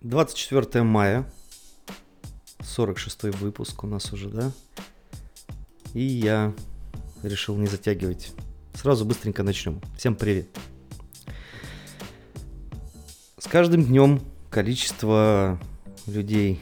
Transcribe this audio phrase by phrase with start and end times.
[0.00, 1.28] 24 мая,
[2.62, 4.52] 46 выпуск у нас уже, да?
[5.92, 6.54] И я
[7.24, 8.32] решил не затягивать.
[8.74, 9.80] Сразу быстренько начнем.
[9.96, 10.56] Всем привет.
[13.38, 15.58] С каждым днем количество
[16.06, 16.60] людей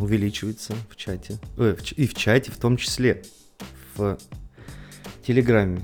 [0.00, 1.38] увеличивается в чате.
[1.56, 3.22] Э, в, и в чате в том числе.
[3.94, 4.18] В
[5.24, 5.80] Телеграме.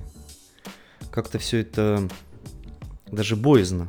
[1.12, 2.08] Как-то все это
[3.06, 3.88] даже боязно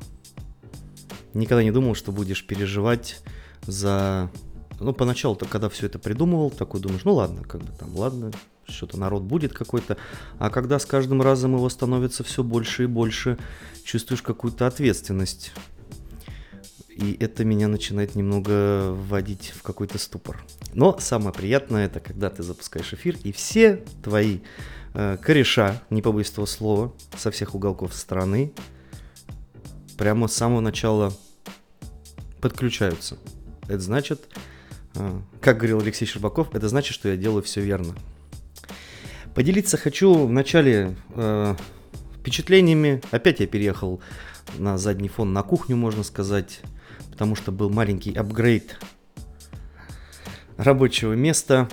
[1.33, 3.21] никогда не думал, что будешь переживать
[3.65, 4.29] за...
[4.79, 8.31] Ну, поначалу-то, когда все это придумывал, такой думаешь, ну ладно, как бы там, ладно,
[8.67, 9.97] что-то народ будет какой-то.
[10.39, 13.37] А когда с каждым разом его становится все больше и больше,
[13.83, 15.53] чувствуешь какую-то ответственность.
[16.89, 20.43] И это меня начинает немного вводить в какой-то ступор.
[20.73, 24.39] Но самое приятное это когда ты запускаешь эфир, и все твои
[24.93, 28.53] э, кореша, не побоюсь этого слова, со всех уголков страны,
[29.97, 31.13] прямо с самого начала
[32.41, 33.17] подключаются.
[33.67, 34.27] Это значит,
[34.95, 37.95] э, как говорил Алексей Щербаков, это значит, что я делаю все верно.
[39.33, 41.55] Поделиться хочу вначале э,
[42.19, 43.01] впечатлениями.
[43.11, 44.01] Опять я переехал
[44.57, 46.61] на задний фон, на кухню, можно сказать,
[47.11, 48.79] потому что был маленький апгрейд
[50.57, 51.67] рабочего места.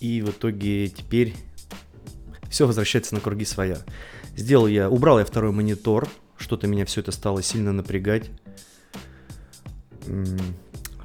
[0.00, 1.34] И в итоге теперь
[2.48, 3.78] все возвращается на круги своя.
[4.36, 6.08] Сделал я, убрал я второй монитор,
[6.40, 8.30] что-то меня все это стало сильно напрягать.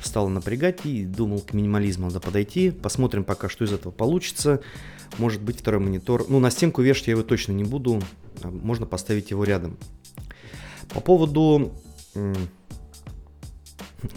[0.02, 2.72] Стало напрягать и думал к минимализму надо подойти.
[2.72, 4.62] Посмотрим пока, что из этого получится.
[5.18, 6.26] Может быть второй монитор.
[6.30, 8.02] Ну, на стенку вешать я его точно не буду.
[8.44, 9.78] А можно поставить его рядом.
[10.90, 11.74] По поводу...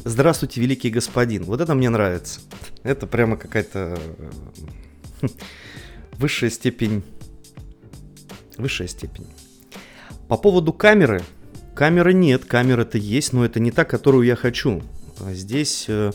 [0.04, 1.44] Здравствуйте, великий господин.
[1.44, 2.40] Вот это мне нравится.
[2.82, 3.98] Это прямо какая-то
[5.22, 5.28] э,
[6.12, 7.02] высшая степень...
[8.58, 9.26] Высшая степень
[10.28, 11.22] по поводу камеры.
[11.74, 14.82] Камеры нет, камера-то есть, но это не та, которую я хочу.
[15.20, 16.12] А здесь э,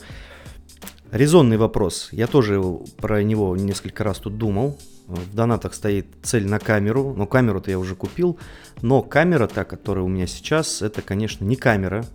[1.12, 2.10] резонный вопрос.
[2.12, 2.62] Я тоже
[2.98, 4.78] про него несколько раз тут думал.
[5.08, 8.38] В донатах стоит цель на камеру, но камеру-то я уже купил.
[8.82, 12.06] Но камера та, которая у меня сейчас, это, конечно, не камера.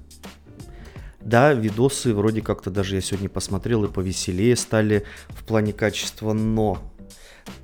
[1.21, 6.79] Да, видосы вроде как-то даже я сегодня посмотрел и повеселее стали в плане качества, но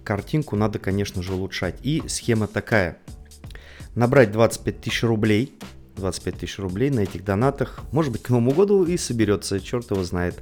[0.02, 1.76] картинку надо, конечно же, улучшать.
[1.82, 2.98] И схема такая–
[3.94, 5.54] набрать 25 тысяч рублей,
[5.96, 10.02] 25 тысяч рублей на этих донатах, может быть, к Новому году и соберется, черт его
[10.02, 10.40] знает.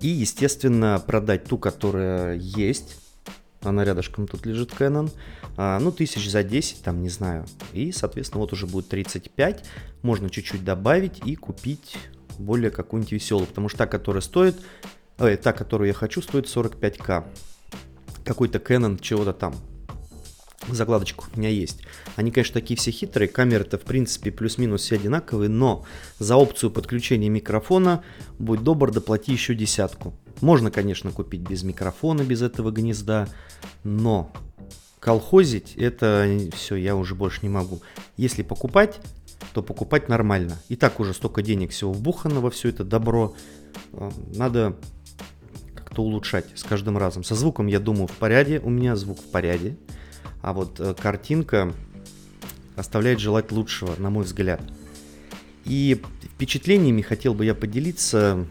[0.00, 2.96] И, естественно, продать ту, которая есть,
[3.62, 5.10] она рядышком тут лежит Canon,
[5.56, 7.46] а, ну, тысяч за 10, там, не знаю.
[7.72, 9.64] И, соответственно, вот уже будет 35,
[10.02, 11.96] можно чуть-чуть добавить и купить
[12.38, 14.56] более какую-нибудь веселую, потому что та, которая стоит,
[15.18, 17.24] э, та, которую я хочу, стоит 45к.
[18.24, 19.54] Какой-то Canon чего-то там,
[20.68, 21.82] закладочку у меня есть.
[22.16, 25.84] Они, конечно, такие все хитрые, камеры-то в принципе плюс-минус все одинаковые, но
[26.18, 28.04] за опцию подключения микрофона,
[28.38, 30.14] будь добр, доплати еще десятку.
[30.40, 33.28] Можно, конечно, купить без микрофона, без этого гнезда,
[33.84, 34.32] но
[35.00, 37.80] колхозить это все, я уже больше не могу.
[38.16, 39.00] Если покупать,
[39.52, 40.58] то покупать нормально.
[40.68, 43.34] И так уже столько денег всего вбухано во все это добро.
[43.92, 44.76] А, надо
[45.92, 47.22] как-то улучшать с каждым разом.
[47.22, 48.60] Со звуком, я думаю, в порядке.
[48.60, 49.76] У меня звук в порядке
[50.40, 51.72] а вот э, картинка
[52.74, 54.60] оставляет желать лучшего, на мой взгляд.
[55.64, 56.02] И
[56.34, 58.44] впечатлениями хотел бы я поделиться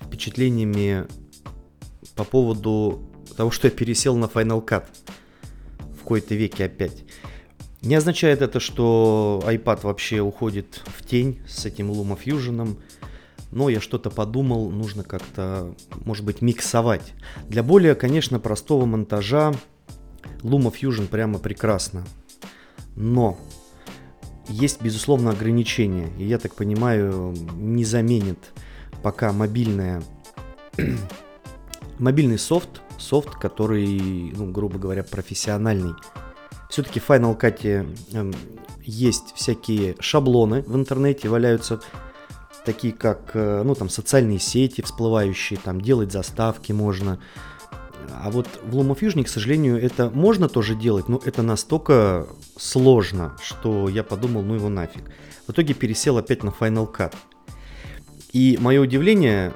[0.00, 1.06] впечатлениями
[2.14, 3.02] по поводу
[3.36, 4.84] того, что я пересел на Final Cut
[6.00, 7.04] в кои-то веке опять.
[7.82, 12.76] Не означает это, что iPad вообще уходит в тень с этим LumaFusion,
[13.50, 15.74] но я что-то подумал, нужно как-то,
[16.04, 17.14] может быть, миксовать.
[17.48, 19.54] Для более, конечно, простого монтажа
[20.42, 22.04] Luma Fusion прямо прекрасно.
[22.96, 23.38] Но
[24.48, 26.08] есть, безусловно, ограничения.
[26.18, 28.38] И я так понимаю, не заменит
[29.02, 30.02] пока мобильная,
[31.98, 35.94] мобильный софт, софт, который, ну, грубо говоря, профессиональный.
[36.70, 38.32] Все-таки в Final Cut э,
[38.82, 41.80] есть всякие шаблоны в интернете, валяются
[42.66, 47.18] такие как, э, ну, там, социальные сети всплывающие, там, делать заставки можно,
[48.22, 52.26] а вот в LumaFusion, к сожалению, это можно тоже делать, но это настолько
[52.56, 55.04] сложно, что я подумал, ну его нафиг.
[55.46, 57.14] В итоге пересел опять на Final Cut.
[58.32, 59.52] И мое удивление,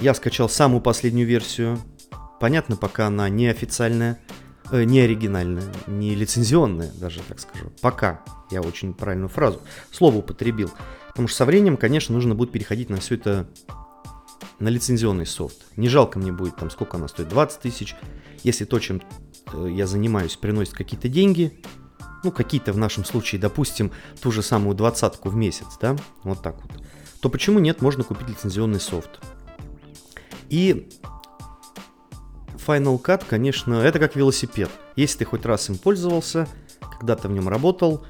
[0.00, 1.78] я скачал самую последнюю версию.
[2.38, 4.18] Понятно, пока она не официальная,
[4.70, 7.72] э, не оригинальная, не лицензионная, даже так скажу.
[7.80, 8.20] Пока.
[8.50, 9.60] Я очень правильную фразу,
[9.92, 10.70] слово употребил.
[11.10, 13.48] Потому что со временем, конечно, нужно будет переходить на все это
[14.58, 15.66] на лицензионный софт.
[15.76, 17.94] Не жалко мне будет, там, сколько она стоит, 20 тысяч.
[18.42, 19.02] Если то, чем
[19.52, 21.62] э, я занимаюсь, приносит какие-то деньги,
[22.22, 23.90] ну, какие-то в нашем случае, допустим,
[24.20, 26.72] ту же самую двадцатку в месяц, да, вот так вот,
[27.20, 29.20] то почему нет, можно купить лицензионный софт.
[30.50, 30.88] И
[32.66, 34.70] Final Cut, конечно, это как велосипед.
[34.96, 36.46] Если ты хоть раз им пользовался,
[36.98, 38.04] когда-то в нем работал,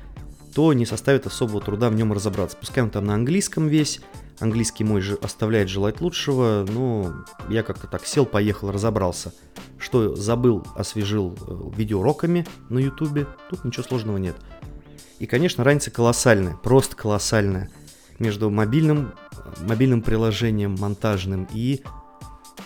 [0.55, 2.57] то не составит особого труда в нем разобраться.
[2.57, 4.01] Пускай он там на английском весь,
[4.41, 7.15] английский мой же оставляет желать лучшего, но
[7.49, 9.33] я как-то так сел, поехал, разобрался.
[9.79, 14.37] Что забыл, освежил э, видеоуроками на ютубе, тут ничего сложного нет.
[15.19, 17.71] И, конечно, разница колоссальная, просто колоссальная
[18.19, 19.13] между мобильным,
[19.61, 21.83] мобильным приложением монтажным и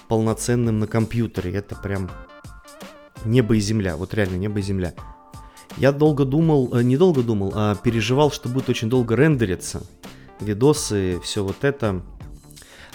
[0.09, 1.55] полноценным на компьютере.
[1.55, 2.11] Это прям
[3.25, 4.95] небо и земля, вот реально небо и земля.
[5.77, 9.85] Я долго думал, э, не долго думал, а переживал, что будет очень долго рендериться.
[10.41, 12.03] Видосы, все вот это.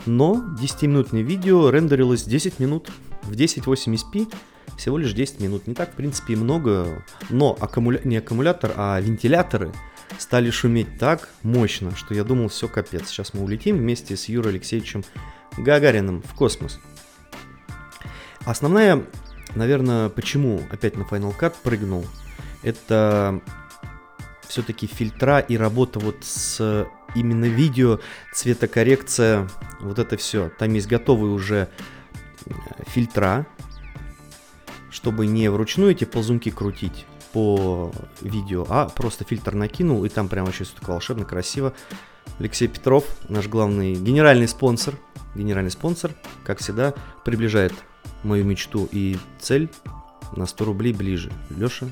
[0.06, 2.90] Но 10-минутное видео рендерилось 10 минут
[3.24, 4.34] в 1080p,
[4.78, 5.68] всего лишь 10 минут.
[5.68, 8.00] Не так, в принципе, и много, но аккумуля...
[8.06, 9.74] не аккумулятор, а вентиляторы
[10.18, 13.10] стали шуметь так мощно, что я думал, все капец.
[13.10, 15.04] Сейчас мы улетим вместе с Юрой Алексеевичем
[15.58, 16.80] Гагариным в космос.
[18.46, 19.04] Основная,
[19.56, 22.06] наверное, почему опять на Final Cut прыгнул–
[22.64, 23.42] это
[24.48, 28.00] все-таки фильтра и работа вот с именно видео,
[28.34, 29.48] цветокоррекция,
[29.80, 30.52] вот это все.
[30.58, 31.70] Там есть готовые уже
[32.46, 32.52] э,
[32.88, 33.46] фильтра,
[34.90, 37.92] чтобы не вручную эти ползунки крутить по
[38.22, 41.74] видео, а просто фильтр накинул, и там прям вообще все такое волшебно, красиво.
[42.40, 44.96] Алексей Петров, наш главный генеральный спонсор,
[45.36, 46.12] генеральный спонсор,
[46.44, 47.74] как всегда, приближает
[48.24, 49.70] мою мечту и цель
[50.36, 51.32] на 100 рублей ближе.
[51.50, 51.88] Леша,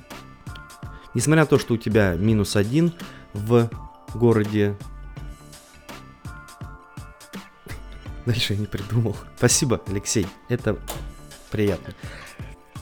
[1.18, 2.94] Несмотря на то, что у тебя минус один
[3.34, 3.72] в
[4.14, 4.78] городе...
[8.28, 9.18] Дальше я не придумал.
[9.36, 10.28] Спасибо, Алексей.
[10.48, 10.78] Это
[11.50, 11.96] приятно.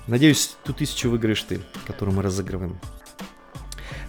[0.08, 2.78] Надеюсь, ту тысячу выиграешь ты, которую мы разыгрываем.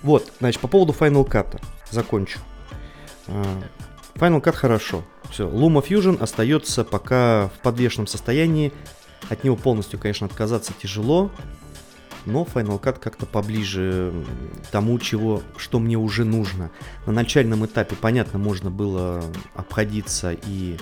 [0.02, 1.62] Вот, значит, по поводу Final Cut.
[1.92, 2.40] Закончу.
[3.28, 3.62] А,
[4.16, 5.04] Final Cut хорошо.
[5.30, 8.72] Все, Luma Fusion остается пока в подвешенном состоянии.
[9.28, 11.30] От него полностью, конечно, отказаться тяжело
[12.26, 14.12] но Final Cut как-то поближе
[14.70, 16.70] тому, чего, что мне уже нужно.
[17.06, 19.24] На начальном этапе, понятно, можно было
[19.54, 20.76] обходиться и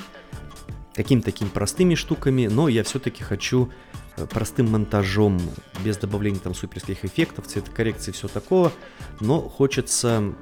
[0.95, 3.71] какими-то такими простыми штуками, но я все-таки хочу
[4.17, 5.41] э, простым монтажом,
[5.85, 8.73] без добавления там суперских эффектов, цветокоррекции и всего такого,
[9.21, 10.35] но хочется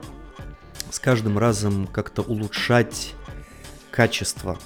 [0.90, 3.14] с каждым разом как-то улучшать
[3.90, 4.58] качество.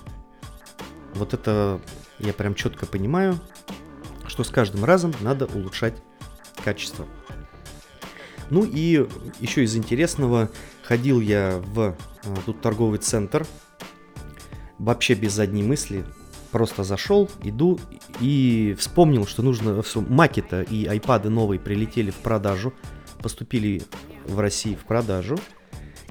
[1.15, 1.81] Вот это
[2.19, 3.39] я прям четко понимаю,
[4.27, 6.03] что с каждым разом надо улучшать
[6.67, 7.07] качество.
[8.51, 9.07] Ну и
[9.39, 10.51] еще из интересного,
[10.83, 13.47] ходил я в а, тут торговый центр,
[14.81, 16.05] вообще без задней мысли,
[16.51, 17.79] просто зашел, иду
[18.21, 22.75] и вспомнил, что нужно все, маки-то и айпады новые прилетели в продажу,
[23.23, 23.83] поступили
[24.25, 25.39] в России в продажу,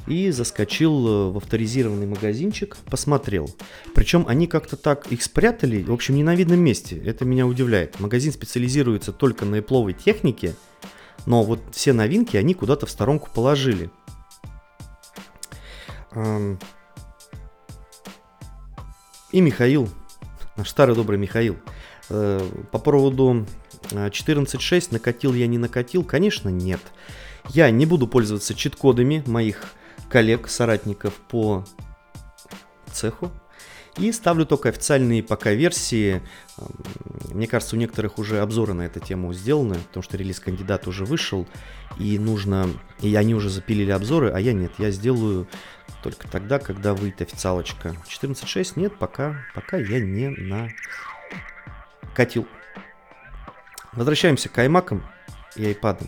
[0.07, 3.50] и заскочил э, в авторизированный магазинчик, посмотрел.
[3.94, 7.02] Причем они как-то так их спрятали, в общем, не на месте.
[7.06, 8.00] Это меня удивляет.
[8.00, 10.56] Магазин специализируется только на Apple технике,
[11.25, 13.90] но вот все новинки они куда-то в сторонку положили.
[19.31, 19.90] И Михаил,
[20.56, 21.57] наш старый добрый Михаил,
[22.10, 23.46] э, по поводу
[23.90, 26.80] 14.6 накатил я не накатил, конечно нет.
[27.50, 29.74] Я не буду пользоваться чит-кодами моих
[30.10, 31.66] коллег, соратников по
[32.92, 33.31] цеху.
[33.97, 36.21] И ставлю только официальные пока версии.
[37.31, 41.06] Мне кажется, у некоторых уже обзоры на эту тему сделаны, потому что релиз кандидат уже
[41.06, 41.47] вышел,
[41.97, 42.69] и нужно...
[43.02, 44.74] И они уже запилили обзоры, а я нет.
[44.80, 45.47] Я сделаю
[46.04, 47.95] только тогда, когда выйдет официалочка.
[48.09, 50.28] 14.6 нет, пока, пока я не
[52.12, 52.45] накатил.
[53.94, 55.02] Возвращаемся к iMac
[55.56, 56.07] и iPad.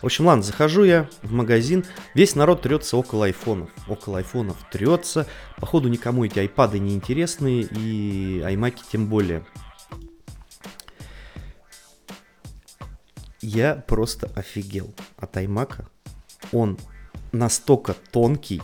[0.00, 3.70] В общем, ладно, захожу я в магазин, весь народ трется около айфонов.
[3.88, 5.26] Около айфонов трется.
[5.56, 9.44] Походу никому эти айпады не интересны и аймаки тем более.
[13.40, 15.88] Я просто офигел от аймака.
[16.52, 16.78] Он
[17.32, 18.62] настолько тонкий,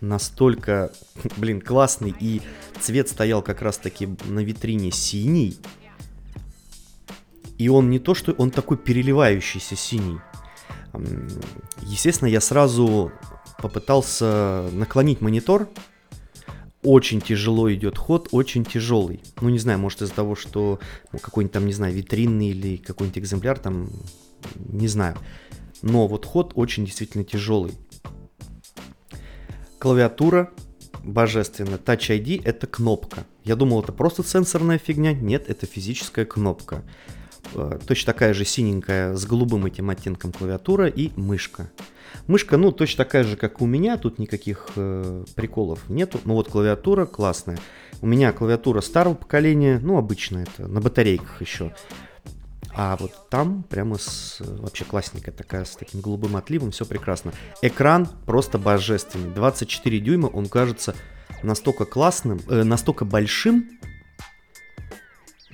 [0.00, 0.92] настолько,
[1.36, 2.42] блин, классный, и
[2.80, 5.58] цвет стоял как раз таки на витрине синий,
[7.62, 10.18] и он не то, что он такой переливающийся синий.
[11.82, 13.12] Естественно, я сразу
[13.58, 15.68] попытался наклонить монитор.
[16.82, 19.22] Очень тяжело идет ход, очень тяжелый.
[19.40, 20.80] Ну, не знаю, может из-за того, что
[21.12, 23.88] ну, какой-нибудь там, не знаю, витринный или какой-нибудь экземпляр там,
[24.56, 25.16] не знаю.
[25.82, 27.74] Но вот ход очень действительно тяжелый.
[29.78, 30.50] Клавиатура
[31.04, 31.76] божественно.
[31.76, 33.24] Touch ID это кнопка.
[33.44, 35.12] Я думал, это просто сенсорная фигня.
[35.12, 36.82] Нет, это физическая кнопка.
[37.54, 41.70] Э, точно такая же синенькая с голубым этим оттенком клавиатура и мышка.
[42.26, 46.20] Мышка, ну, точно такая же, как у меня, тут никаких э, приколов нету.
[46.24, 47.58] Но вот клавиатура классная.
[48.00, 51.72] У меня клавиатура старого поколения, ну, обычная, это на батарейках еще.
[52.74, 57.32] А вот там прямо с вообще классненькая такая, с таким голубым отливом, все прекрасно.
[57.60, 59.30] Экран просто божественный.
[59.34, 60.94] 24 дюйма, он кажется
[61.42, 63.68] настолько классным, э, настолько большим,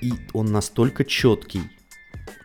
[0.01, 1.63] и он настолько четкий.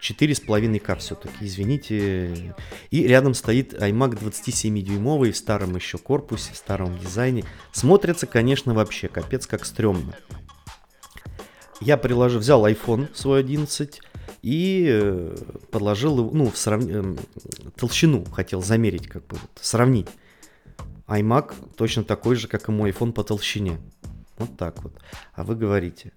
[0.04, 2.54] 4,5К все-таки, извините.
[2.90, 7.44] И рядом стоит iMac 27-дюймовый в старом еще корпусе, в старом дизайне.
[7.73, 10.14] Смотрится, конечно, вообще капец как стрёмно.
[11.80, 14.00] Я приложил, взял iPhone свой 11
[14.42, 15.37] и э,
[15.70, 16.87] подложил ну, в срав...
[16.87, 17.18] Эм,
[17.76, 20.08] толщину хотел замерить, как бы вот, сравнить.
[21.08, 23.78] iMac точно такой же, как и мой iPhone по толщине.
[24.37, 24.92] Вот так вот.
[25.32, 26.12] А вы говорите.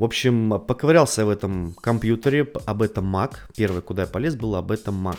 [0.00, 3.34] В общем, поковырялся в этом компьютере, об этом Mac.
[3.54, 5.18] Первый, куда я полез, был об этом Mac.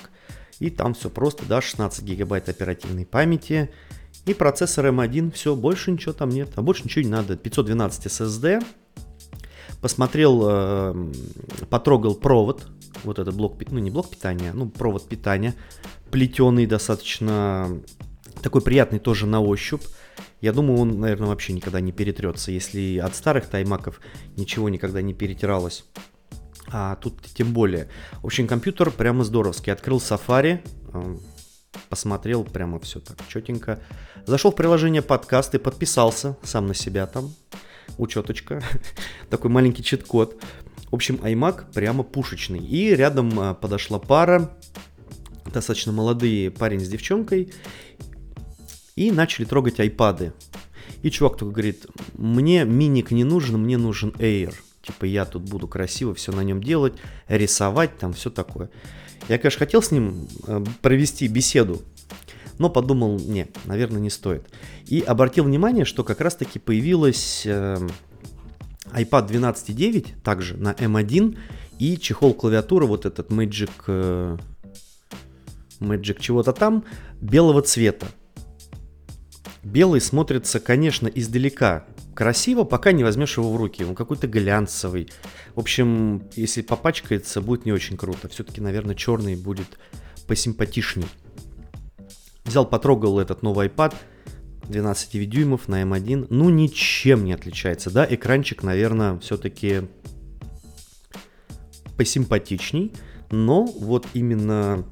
[0.57, 3.69] И там все просто, да, 16 гигабайт оперативной памяти.
[4.25, 6.53] И процессор M1, все, больше ничего там нет.
[6.55, 7.37] А больше ничего не надо.
[7.37, 8.65] 512 SSD.
[9.81, 11.11] Посмотрел, э,
[11.69, 12.65] потрогал провод.
[13.03, 15.53] Вот этот блок, ну не блок питания, ну провод питания.
[16.09, 17.69] Плетеный достаточно,
[18.41, 19.83] такой приятный тоже на ощупь.
[20.41, 24.01] Я думаю, он, наверное, вообще никогда не перетрется, если от старых таймаков
[24.35, 25.85] ничего никогда не перетиралось.
[26.67, 27.89] А тут тем более.
[28.21, 29.71] В общем, компьютер прямо здоровский.
[29.71, 30.61] Открыл Safari,
[31.89, 33.79] посмотрел прямо все так четенько.
[34.25, 37.33] Зашел в приложение подкаст и подписался сам на себя там.
[37.97, 38.63] Учеточка.
[39.29, 40.41] Такой маленький чит-код.
[40.89, 42.59] В общем, iMac прямо пушечный.
[42.59, 44.51] И рядом э, подошла пара,
[45.53, 47.53] достаточно молодые парень с девчонкой
[48.95, 50.33] и начали трогать айпады.
[51.01, 54.53] И чувак только говорит, мне миник не нужен, мне нужен Air.
[54.81, 56.93] Типа я тут буду красиво все на нем делать,
[57.27, 58.69] рисовать, там все такое.
[59.29, 61.81] Я, конечно, хотел с ним э, провести беседу,
[62.57, 64.47] но подумал, не, наверное, не стоит.
[64.87, 67.77] И обратил внимание, что как раз-таки появилась э,
[68.93, 71.37] iPad 12.9, также на M1,
[71.79, 74.37] и чехол клавиатуры, вот этот Magic, э,
[75.79, 76.83] Magic чего-то там,
[77.21, 78.07] белого цвета.
[79.63, 83.83] Белый смотрится, конечно, издалека красиво, пока не возьмешь его в руки.
[83.83, 85.09] Он какой-то глянцевый.
[85.55, 88.27] В общем, если попачкается, будет не очень круто.
[88.27, 89.77] Все-таки, наверное, черный будет
[90.27, 91.05] посимпатичней.
[92.43, 93.93] Взял, потрогал этот новый iPad.
[94.67, 96.27] 12 дюймов на M1.
[96.29, 98.07] Ну, ничем не отличается, да?
[98.09, 99.81] Экранчик, наверное, все-таки
[101.97, 102.91] посимпатичней.
[103.29, 104.85] Но вот именно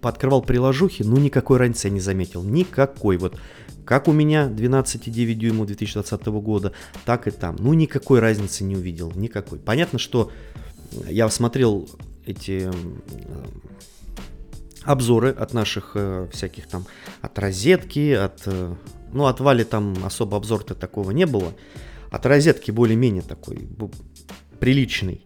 [0.00, 2.42] пооткрывал приложухи, ну никакой разницы я не заметил.
[2.42, 3.16] Никакой.
[3.16, 3.38] Вот
[3.84, 6.72] как у меня 12,9 дюйма 2020 года,
[7.04, 7.56] так и там.
[7.58, 9.12] Ну никакой разницы не увидел.
[9.14, 9.58] Никакой.
[9.58, 10.30] Понятно, что
[11.08, 11.88] я смотрел
[12.24, 12.70] эти
[14.82, 16.86] обзоры от наших э, всяких там,
[17.20, 18.42] от розетки, от...
[18.46, 18.74] Э,
[19.12, 21.52] ну, от Вали там особо обзор-то такого не было.
[22.10, 23.68] От розетки более-менее такой
[24.58, 25.22] приличный.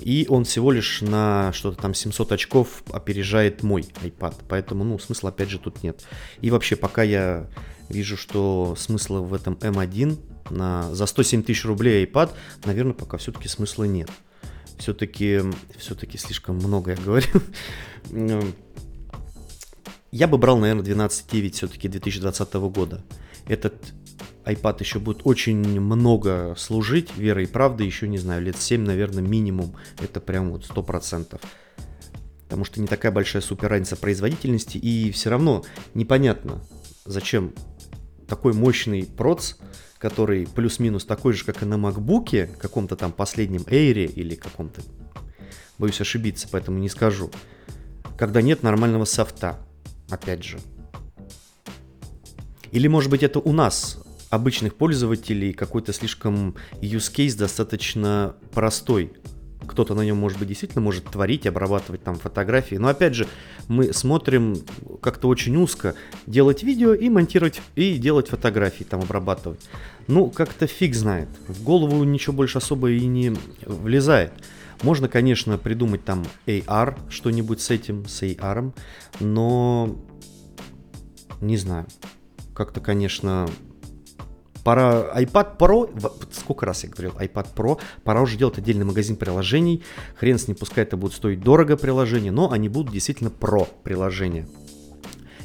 [0.00, 4.34] И он всего лишь на что-то там 700 очков опережает мой iPad.
[4.48, 6.04] Поэтому, ну, смысла опять же тут нет.
[6.40, 7.48] И вообще, пока я
[7.88, 10.18] вижу, что смысла в этом M1
[10.50, 12.32] на, за 107 тысяч рублей iPad,
[12.64, 14.10] наверное, пока все-таки смысла нет.
[14.78, 15.40] Все-таки,
[15.76, 17.28] все-таки слишком много я говорю.
[20.10, 23.04] Я бы брал, наверное, 12.9 все-таки 2020 года.
[23.46, 23.74] Этот
[24.44, 29.22] iPad еще будет очень много служить, верой и правдой, еще, не знаю, лет 7, наверное,
[29.22, 31.40] минимум, это прям вот 100%.
[32.44, 36.60] Потому что не такая большая супер разница производительности, и все равно непонятно,
[37.04, 37.52] зачем
[38.26, 39.54] такой мощный проц,
[39.98, 44.80] который плюс-минус такой же, как и на макбуке, каком-то там последнем Air или каком-то,
[45.76, 47.30] боюсь ошибиться, поэтому не скажу,
[48.16, 49.58] когда нет нормального софта,
[50.08, 50.58] опять же.
[52.70, 53.98] Или, может быть, это у нас
[54.30, 59.12] обычных пользователей какой-то слишком use case достаточно простой.
[59.66, 62.76] Кто-то на нем, может быть, действительно может творить, обрабатывать там фотографии.
[62.76, 63.26] Но опять же,
[63.66, 64.56] мы смотрим
[65.02, 65.94] как-то очень узко.
[66.26, 69.60] Делать видео и монтировать, и делать фотографии, там обрабатывать.
[70.06, 71.28] Ну, как-то фиг знает.
[71.48, 73.34] В голову ничего больше особо и не
[73.66, 74.32] влезает.
[74.82, 78.72] Можно, конечно, придумать там AR, что-нибудь с этим, с AR,
[79.18, 79.98] но
[81.40, 81.86] не знаю.
[82.54, 83.48] Как-то, конечно,
[84.68, 89.82] Пора iPad Pro, сколько раз я говорил, iPad Pro, пора уже делать отдельный магазин приложений.
[90.16, 94.46] Хрен с ним, пускай это будет стоить дорого приложение, но они будут действительно про приложения.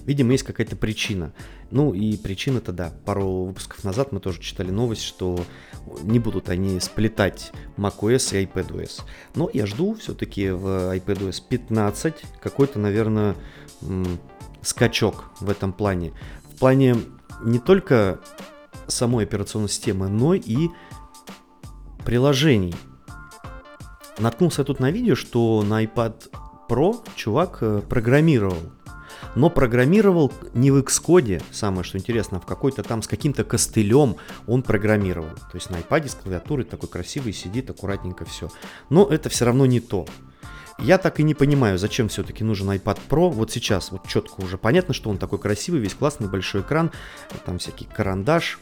[0.06, 1.32] Видимо, есть какая-то причина.
[1.72, 5.40] Ну и причина-то да, пару выпусков назад мы тоже читали новость, что
[6.02, 9.04] не будут они сплетать macOS и iPadOS.
[9.36, 13.38] Но я жду все-таки в iPadOS 15 какой-то, наверное,
[14.62, 16.12] скачок в этом плане.
[16.54, 16.98] В плане
[17.42, 18.20] не только
[18.88, 20.70] самой операционной системы, но и
[22.06, 22.76] приложений.
[24.20, 26.30] Наткнулся тут на видео, что на iPad
[26.70, 28.58] Pro чувак э, программировал.
[29.36, 34.18] Но программировал не в Xcode, самое что интересно, а в какой-то там с каким-то костылем
[34.46, 35.30] он программировал.
[35.52, 38.52] То есть на iPad с клавиатурой такой красивый сидит, аккуратненько все.
[38.90, 40.06] Но это все равно не то.
[40.80, 43.30] Я так и не понимаю, зачем все-таки нужен iPad Pro.
[43.30, 46.92] Вот сейчас вот четко уже понятно, что он такой красивый, весь классный, большой экран,
[47.46, 48.60] там всякий карандаш,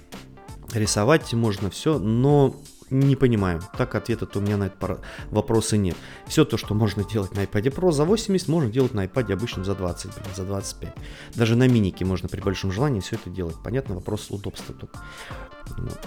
[0.74, 2.56] рисовать можно все, но
[2.92, 3.62] не понимаю.
[3.78, 5.96] Так ответа-то у меня на этот вопросы нет.
[6.28, 9.66] Все то, что можно делать на iPad Pro за 80, можно делать на iPad обычном
[9.66, 10.94] за 20, блин, за 25.
[11.36, 13.56] Даже на минике можно при большом желании все это делать.
[13.64, 15.00] Понятно, вопрос удобства только.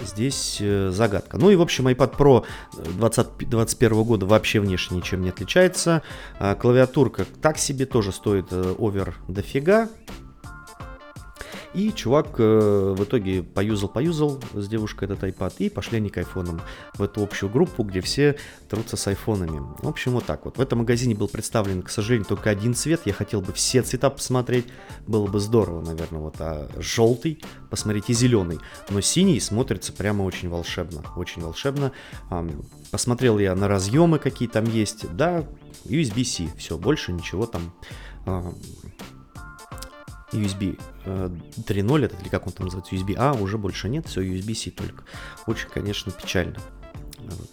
[0.03, 1.38] Здесь э, загадка.
[1.38, 2.45] Ну и, в общем, iPad Pro
[2.99, 6.03] 2021 года вообще внешне ничем не отличается.
[6.38, 9.88] А, клавиатурка так себе тоже стоит э, овер дофига.
[11.75, 16.61] И чувак э, в итоге поюзал-поюзал с девушкой этот iPad и пошли они к айфонам
[16.95, 18.37] в эту общую группу, где все
[18.69, 19.61] трутся с айфонами.
[19.83, 20.57] В общем, вот так вот.
[20.57, 23.00] В этом магазине был представлен, к сожалению, только один цвет.
[23.07, 24.66] Я хотел бы все цвета посмотреть.
[25.09, 26.37] Было бы здорово, наверное, вот.
[26.38, 28.61] А желтый, посмотрите, зеленый.
[28.88, 31.02] Но синий смотрится прямо очень волшебно.
[31.16, 31.90] Очень волшебно.
[32.93, 35.12] Посмотрел я на разъемы, какие там есть.
[35.12, 35.45] Да,
[35.87, 36.57] USB-C.
[36.57, 37.73] Все, больше ничего там
[40.35, 44.71] USB 3.0, э, это или как он там называется, USB-A уже больше нет, все USB-C
[44.71, 45.05] только.
[45.47, 46.57] Очень, конечно, печально.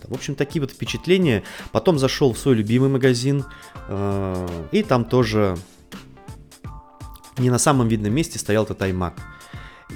[0.04, 1.44] В общем, такие вот впечатления.
[1.72, 3.46] Потом зашел в свой любимый магазин,
[3.88, 5.58] э, и там тоже
[7.38, 9.14] не на самом видном месте стоял этот iMac.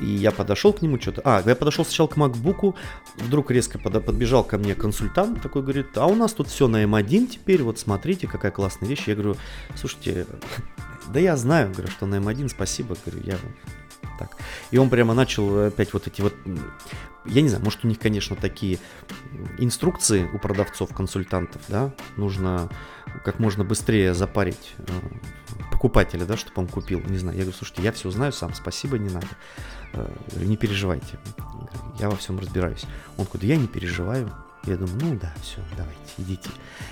[0.01, 1.21] И я подошел к нему, что-то...
[1.23, 2.75] А, я подошел сначала к MacBook,
[3.17, 4.05] вдруг резко под...
[4.05, 7.79] подбежал ко мне консультант, такой говорит, а у нас тут все на M1 теперь, вот
[7.79, 9.03] смотрите, какая классная вещь.
[9.07, 9.37] Я говорю,
[9.75, 10.25] слушайте,
[11.07, 13.37] да я знаю, говорю, что на М1, спасибо, говорю, я
[14.17, 14.37] так.
[14.71, 16.33] И он прямо начал опять вот эти вот,
[17.25, 18.79] я не знаю, может у них, конечно, такие
[19.57, 22.69] инструкции у продавцов, консультантов, да, нужно
[23.23, 24.91] как можно быстрее запарить э,
[25.71, 27.37] покупателя, да, чтобы он купил, не знаю.
[27.37, 29.27] Я говорю, слушайте, я все знаю сам, спасибо, не надо.
[29.93, 31.19] Э, не переживайте,
[31.99, 32.85] я во всем разбираюсь.
[33.17, 34.31] Он говорит, я не переживаю,
[34.65, 36.49] я думаю, ну да, все, давайте, идите.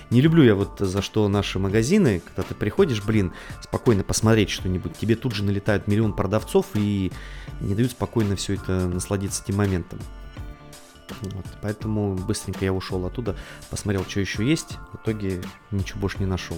[0.09, 4.97] Не люблю я вот за что наши магазины, когда ты приходишь, блин, спокойно посмотреть что-нибудь,
[4.97, 7.12] тебе тут же налетают миллион продавцов и
[7.62, 9.99] не дают спокойно все это насладиться этим моментом.
[11.21, 13.36] Вот, поэтому быстренько я ушел оттуда,
[13.69, 16.57] посмотрел, что еще есть, в итоге ничего больше не нашел.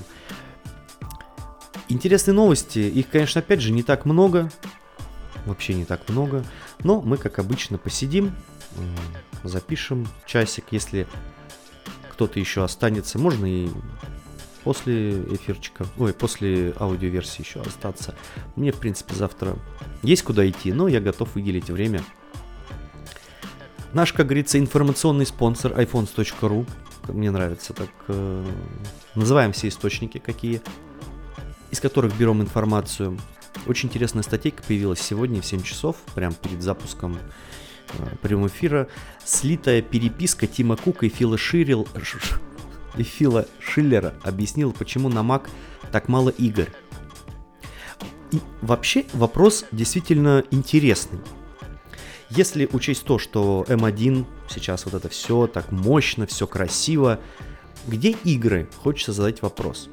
[1.88, 4.51] Интересные новости, их, конечно, опять же не так много,
[5.45, 6.43] вообще не так много,
[6.84, 8.34] но мы, как обычно, посидим,
[9.47, 11.08] запишем часик, если
[12.12, 13.69] кто-то еще останется, можно и
[14.63, 18.15] после эфирчика, ой, после аудиоверсии еще остаться.
[18.55, 19.55] Мне, в принципе, завтра
[20.01, 22.03] есть куда идти, но я готов выделить время.
[23.93, 26.67] Наш, как говорится, информационный спонсор iPhones.ru,
[27.10, 28.45] мне нравится так, э,
[29.13, 30.62] называем все источники какие,
[31.71, 33.17] из которых берем информацию.
[33.67, 37.17] Очень интересная статейка появилась сегодня в 7 часов, прямо перед запуском
[38.21, 38.88] прямого эфира
[39.23, 41.88] слитая переписка Тима Кука и Фила Ширил
[42.97, 45.47] и Фила Шиллера объяснила, почему на Mac
[45.91, 46.67] так мало игр.
[48.31, 51.19] И вообще вопрос действительно интересный.
[52.29, 57.19] Если учесть то, что M1 сейчас вот это все так мощно, все красиво,
[57.88, 58.67] где игры?
[58.84, 59.89] Хочется задать вопрос.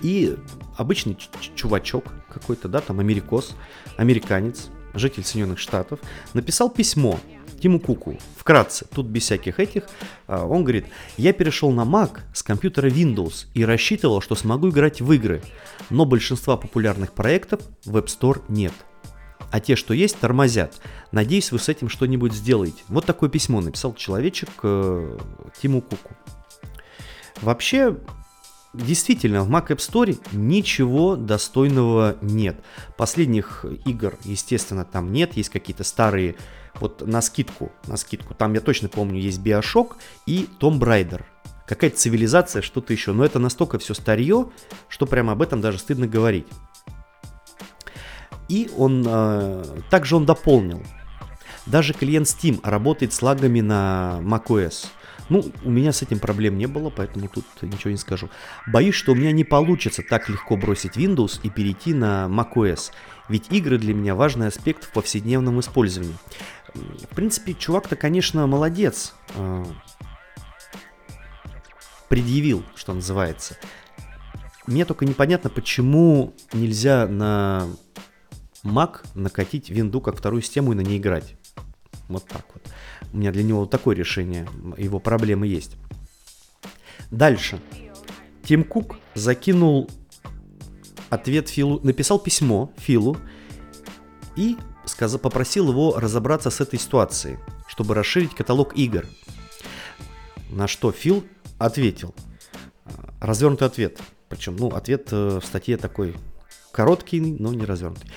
[0.00, 0.36] И
[0.76, 1.16] обычный
[1.54, 3.54] чувачок какой-то, да, там америкос,
[3.96, 6.00] американец, житель Соединенных Штатов,
[6.34, 7.18] написал письмо
[7.62, 8.18] Тиму Куку.
[8.36, 9.84] Вкратце, тут без всяких этих.
[10.26, 15.00] А, он говорит, я перешел на Mac с компьютера Windows и рассчитывал, что смогу играть
[15.00, 15.42] в игры,
[15.88, 18.72] но большинства популярных проектов в App Store нет.
[19.52, 20.80] А те, что есть, тормозят.
[21.12, 22.82] Надеюсь, вы с этим что-нибудь сделаете.
[22.88, 25.18] Вот такое письмо написал человечек э,
[25.60, 26.16] Тиму Куку.
[27.42, 27.96] Вообще,
[28.72, 32.56] Действительно, в Mac App Store ничего достойного нет.
[32.96, 35.36] Последних игр, естественно, там нет.
[35.36, 36.36] Есть какие-то старые,
[36.80, 38.32] вот на скидку, на скидку.
[38.32, 41.22] Там, я точно помню, есть Bioshock и Tomb Raider.
[41.66, 43.12] Какая-то цивилизация, что-то еще.
[43.12, 44.48] Но это настолько все старье,
[44.88, 46.46] что прямо об этом даже стыдно говорить.
[48.48, 50.82] И он, э, также он дополнил.
[51.66, 54.86] Даже клиент Steam работает с лагами на macOS.
[55.28, 58.28] Ну, у меня с этим проблем не было, поэтому тут ничего не скажу.
[58.66, 62.90] Боюсь, что у меня не получится так легко бросить Windows и перейти на macOS,
[63.28, 66.16] ведь игры для меня важный аспект в повседневном использовании.
[66.74, 69.14] В принципе, чувак-то, конечно, молодец.
[69.36, 69.64] А,
[72.08, 73.56] предъявил, что называется.
[74.66, 77.68] Мне только непонятно, почему нельзя на
[78.64, 81.36] Mac накатить винду как вторую систему и на ней играть.
[82.08, 82.61] Вот так вот.
[83.12, 84.48] У меня для него такое решение,
[84.78, 85.76] его проблемы есть.
[87.10, 87.60] Дальше.
[88.44, 89.90] Тим Кук закинул
[91.10, 93.16] ответ Филу, написал письмо Филу
[94.34, 99.06] и сказал, попросил его разобраться с этой ситуацией, чтобы расширить каталог игр.
[100.50, 101.24] На что Фил
[101.58, 102.14] ответил.
[103.20, 104.00] Развернутый ответ.
[104.28, 106.14] Причем, ну, ответ э, в статье такой
[106.72, 108.10] короткий, но не развернутый.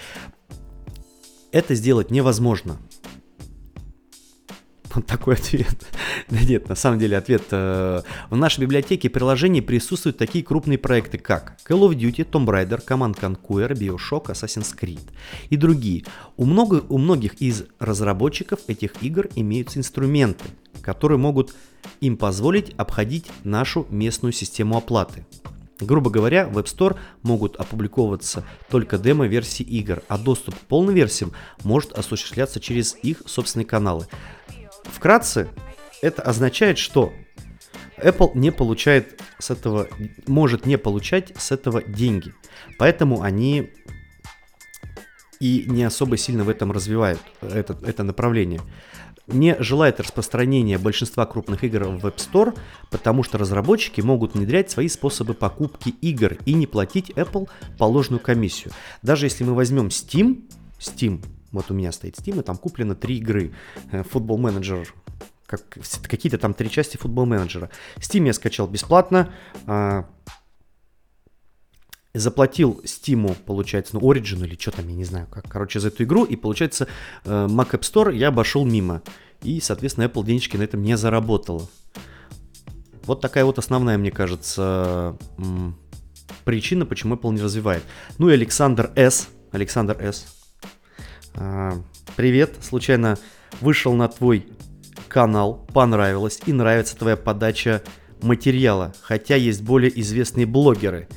[1.52, 2.78] Это сделать невозможно.
[4.96, 5.86] Вот такой ответ.
[6.30, 7.44] да нет, на самом деле ответ.
[7.52, 12.84] Э, в нашей библиотеке приложений присутствуют такие крупные проекты, как Call of Duty, Tomb Raider,
[12.86, 15.02] Command Conquer, Bioshock, Assassin's Creed
[15.50, 16.06] и другие.
[16.38, 20.46] У, много, у многих из разработчиков этих игр имеются инструменты,
[20.82, 21.54] которые могут
[22.00, 25.26] им позволить обходить нашу местную систему оплаты.
[25.80, 31.34] Грубо говоря, в App Store могут опубликовываться только демо-версии игр, а доступ к полным версиям
[31.64, 34.08] может осуществляться через их собственные каналы.
[34.86, 35.50] Вкратце,
[36.02, 37.14] это означает, что
[37.98, 39.88] Apple не получает с этого,
[40.28, 42.34] может не получать с этого деньги.
[42.78, 43.72] Поэтому они
[45.40, 48.62] и не особо сильно в этом развивают это, это направление.
[49.28, 52.58] Не желает распространения большинства крупных игр в App Store,
[52.92, 58.72] потому что разработчики могут внедрять свои способы покупки игр и не платить Apple положенную комиссию.
[59.02, 60.48] Даже если мы возьмем Steam,
[60.80, 63.54] Steam, вот у меня стоит Steam, и там куплено три игры.
[64.10, 64.94] Футбол э, менеджер
[65.46, 65.62] как,
[66.08, 67.70] какие-то там три части футбол менеджера.
[67.98, 69.32] Steam я скачал бесплатно.
[69.68, 70.08] А,
[72.14, 76.04] заплатил Steam, получается, ну, Origin или что там, я не знаю, как, короче, за эту
[76.04, 76.88] игру, и, получается,
[77.24, 79.02] э, Mac App Store я обошел мимо.
[79.42, 81.68] И, соответственно, Apple денежки на этом не заработала.
[83.04, 85.16] Вот такая вот основная, мне кажется,
[86.44, 87.84] причина, почему Apple не развивает.
[88.18, 89.28] Ну и Александр С.
[89.52, 90.26] Александр С.
[91.38, 91.74] А,
[92.16, 93.18] привет, случайно
[93.60, 94.48] вышел на твой
[95.08, 97.84] канал, понравилось и нравится твоя подача
[98.22, 101.08] материала, хотя есть более известные блогеры.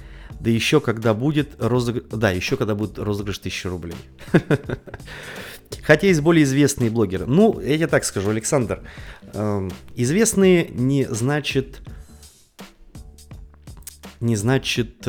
[0.41, 2.05] Да еще когда будет розыгрыш...
[2.11, 3.97] Да, еще когда будет розыгрыш 1000 рублей.
[5.83, 7.27] Хотя есть более известные блогеры.
[7.27, 8.83] Ну, я тебе так скажу, Александр.
[9.35, 11.81] Эм, известные не значит...
[14.21, 15.07] Не значит...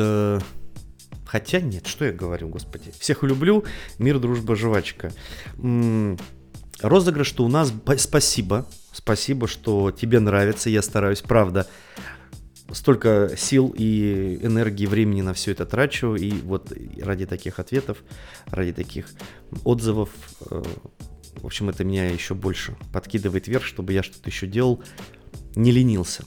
[1.30, 2.92] Хотя нет, что я говорю, господи.
[2.98, 3.62] Всех люблю.
[4.00, 5.12] Мир, дружба, жвачка.
[6.80, 8.66] Розыгрыш-то у нас спасибо.
[8.90, 10.70] Спасибо, что тебе нравится.
[10.70, 11.68] Я стараюсь, правда.
[12.72, 16.16] Столько сил и энергии, времени на все это трачу.
[16.16, 17.98] И вот ради таких ответов,
[18.46, 19.06] ради таких
[19.62, 20.10] отзывов,
[20.50, 20.64] э,
[21.36, 24.82] в общем, это меня еще больше подкидывает вверх, чтобы я что-то еще делал,
[25.54, 26.24] не ленился.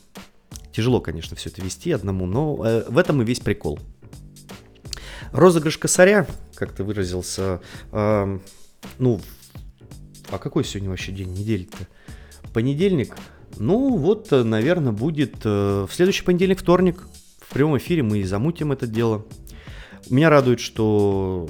[0.71, 3.79] Тяжело, конечно, все это вести одному, но э, в этом и весь прикол.
[5.33, 7.59] Розыгрыш косаря, как ты выразился,
[7.91, 8.39] э,
[8.99, 9.21] ну,
[10.29, 11.87] а какой сегодня вообще день недели-то?
[12.53, 13.15] Понедельник?
[13.57, 17.03] Ну, вот, наверное, будет э, в следующий понедельник, вторник.
[17.39, 19.25] В прямом эфире мы и замутим это дело.
[20.09, 21.49] Меня радует, что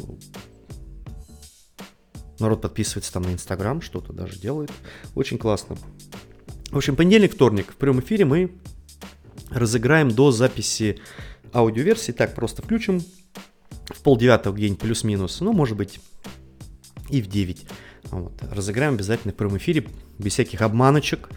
[2.40, 4.72] народ подписывается там на Инстаграм, что-то даже делает.
[5.14, 5.78] Очень классно.
[6.72, 7.72] В общем, понедельник, вторник.
[7.72, 8.52] В прямом эфире мы
[9.50, 11.00] разыграем до записи
[11.54, 12.14] аудиоверсии.
[12.14, 13.02] Так, просто включим
[13.86, 15.42] в полдевятого где-нибудь плюс-минус.
[15.42, 16.00] Ну, может быть,
[17.10, 17.66] и в 9.
[18.12, 18.34] Вот.
[18.42, 21.30] Разыграем обязательно в прямом эфире, без всяких обманочек.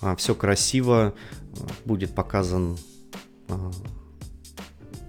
[0.00, 1.14] А, все красиво.
[1.84, 2.76] Будет показан
[3.48, 3.70] а,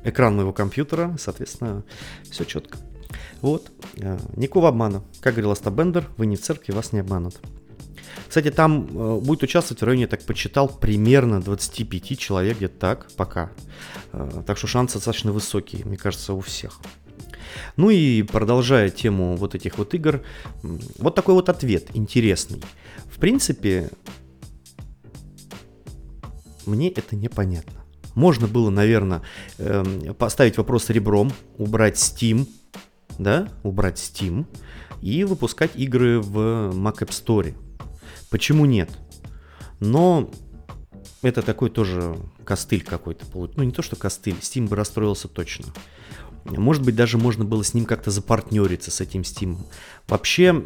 [0.03, 1.15] экран моего компьютера.
[1.19, 1.83] Соответственно,
[2.29, 2.77] все четко.
[3.41, 3.71] Вот.
[4.01, 5.03] А, никакого обмана.
[5.21, 7.39] Как говорил Остап Бендер, вы не в церкви, вас не обманут.
[8.27, 13.07] Кстати, там э, будет участвовать в районе, я так почитал, примерно 25 человек, где-то так,
[13.15, 13.51] пока.
[14.13, 16.79] Э, так что шансы достаточно высокие, мне кажется, у всех.
[17.77, 20.21] Ну и продолжая тему вот этих вот игр,
[20.61, 22.61] вот такой вот ответ интересный.
[23.09, 23.89] В принципе,
[26.65, 27.83] мне это непонятно.
[28.13, 29.21] Можно было, наверное,
[29.57, 32.47] эм, поставить вопрос ребром, убрать Steam,
[33.19, 34.45] да, убрать Steam
[35.01, 36.37] и выпускать игры в
[36.73, 37.53] Mac App Store.
[38.35, 38.89] Почему нет?
[39.79, 40.29] Но
[41.21, 43.25] это такой тоже костыль какой-то.
[43.33, 45.67] Ну, не то, что костыль, Steam бы расстроился точно.
[46.43, 49.55] Может быть, даже можно было с ним как-то запартнериться, с этим Steam.
[50.09, 50.65] Вообще,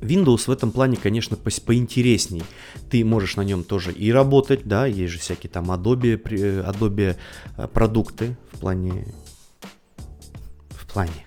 [0.00, 2.44] Windows в этом плане, конечно, по поинтересней.
[2.90, 7.18] Ты можешь на нем тоже и работать, да, есть же всякие там Adobe, Adobe
[7.58, 9.06] э, продукты в плане...
[10.70, 11.26] В плане.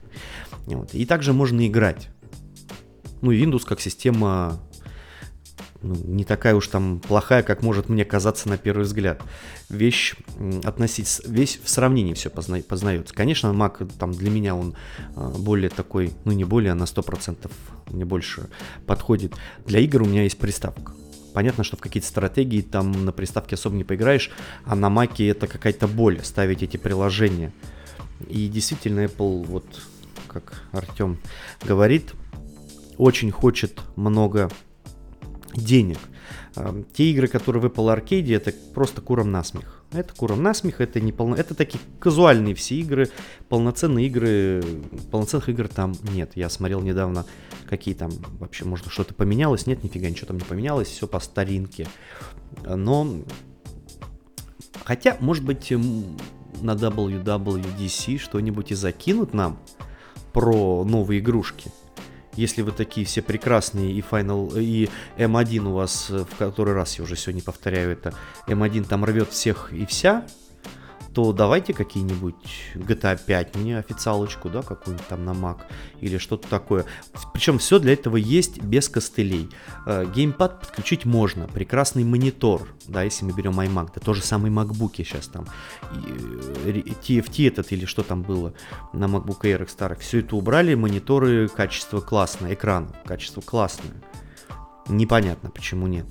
[0.65, 0.95] Вот.
[0.95, 2.09] И также можно играть.
[3.21, 4.59] Ну, Windows как система
[5.81, 9.21] ну, не такая уж там плохая, как может мне казаться на первый взгляд.
[9.69, 10.15] Вещь
[10.63, 13.13] относить, весь в сравнении все позна, познается.
[13.13, 14.75] Конечно, Mac там для меня он
[15.15, 17.51] а, более такой, ну не более, а на 100%
[17.91, 18.49] мне больше
[18.85, 19.33] подходит.
[19.65, 20.93] Для игр у меня есть приставка.
[21.33, 24.31] Понятно, что в какие-то стратегии там на приставке особо не поиграешь,
[24.63, 27.51] а на Маке это какая-то боль ставить эти приложения.
[28.29, 29.65] И действительно Apple, вот
[30.27, 31.17] как Артем
[31.63, 32.13] говорит,
[32.97, 34.49] очень хочет много
[35.55, 35.97] денег.
[36.93, 39.83] Те игры, которые в Apple Arcade, это просто куром насмех.
[39.91, 41.35] Это куром насмех, это не полно...
[41.35, 43.09] Это такие казуальные все игры,
[43.49, 44.63] полноценные игры,
[45.11, 46.31] полноценных игр там нет.
[46.35, 47.25] Я смотрел недавно,
[47.69, 49.67] какие там вообще, может, что-то поменялось.
[49.67, 51.87] Нет, нифига, ничего там не поменялось, все по старинке.
[52.65, 53.07] Но,
[54.83, 59.59] хотя, может быть, на WWDC что-нибудь и закинут нам
[60.33, 61.71] про новые игрушки
[62.35, 66.97] если вы такие все прекрасные и Final, и M1 у вас, э, в который раз
[66.97, 68.13] я уже сегодня повторяю это,
[68.47, 70.25] M1 там рвет всех и вся,
[71.15, 72.35] то давайте какие-нибудь
[72.75, 75.61] GTA 5 мне официалочку, да, какую-нибудь там на Mac
[76.01, 76.85] или что-то такое.
[77.33, 79.49] Причем все для этого есть без костылей.
[79.85, 84.51] Э, геймпад подключить можно, прекрасный монитор, да, если мы берем iMac, да, то же самый
[84.51, 85.45] MacBook сейчас там,
[85.93, 88.53] TFT э, этот или что там было
[88.91, 94.03] на MacBook Air старых, все это убрали, мониторы, качество классное, экран, качество классное.
[94.89, 96.05] Непонятно, почему нет.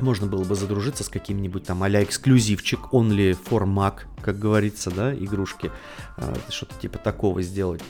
[0.00, 5.14] Можно было бы задружиться с каким-нибудь там а эксклюзивчик, only for Mac, как говорится, да,
[5.14, 5.70] игрушки.
[6.16, 7.82] А, что-то типа такого сделать.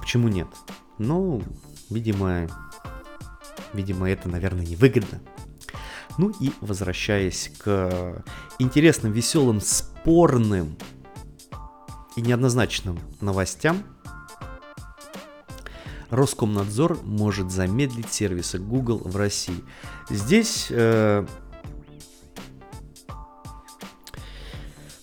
[0.00, 0.48] Почему нет?
[0.98, 1.42] Ну,
[1.90, 2.48] видимо,
[3.72, 5.20] видимо, это, наверное, невыгодно.
[6.16, 8.24] Ну и возвращаясь к
[8.58, 10.76] интересным, веселым, спорным
[12.16, 13.82] и неоднозначным новостям,
[16.10, 19.64] Роскомнадзор может замедлить сервисы Google в России.
[20.10, 21.26] Здесь э,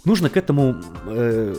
[0.05, 0.81] нужно к этому...
[1.05, 1.55] Э,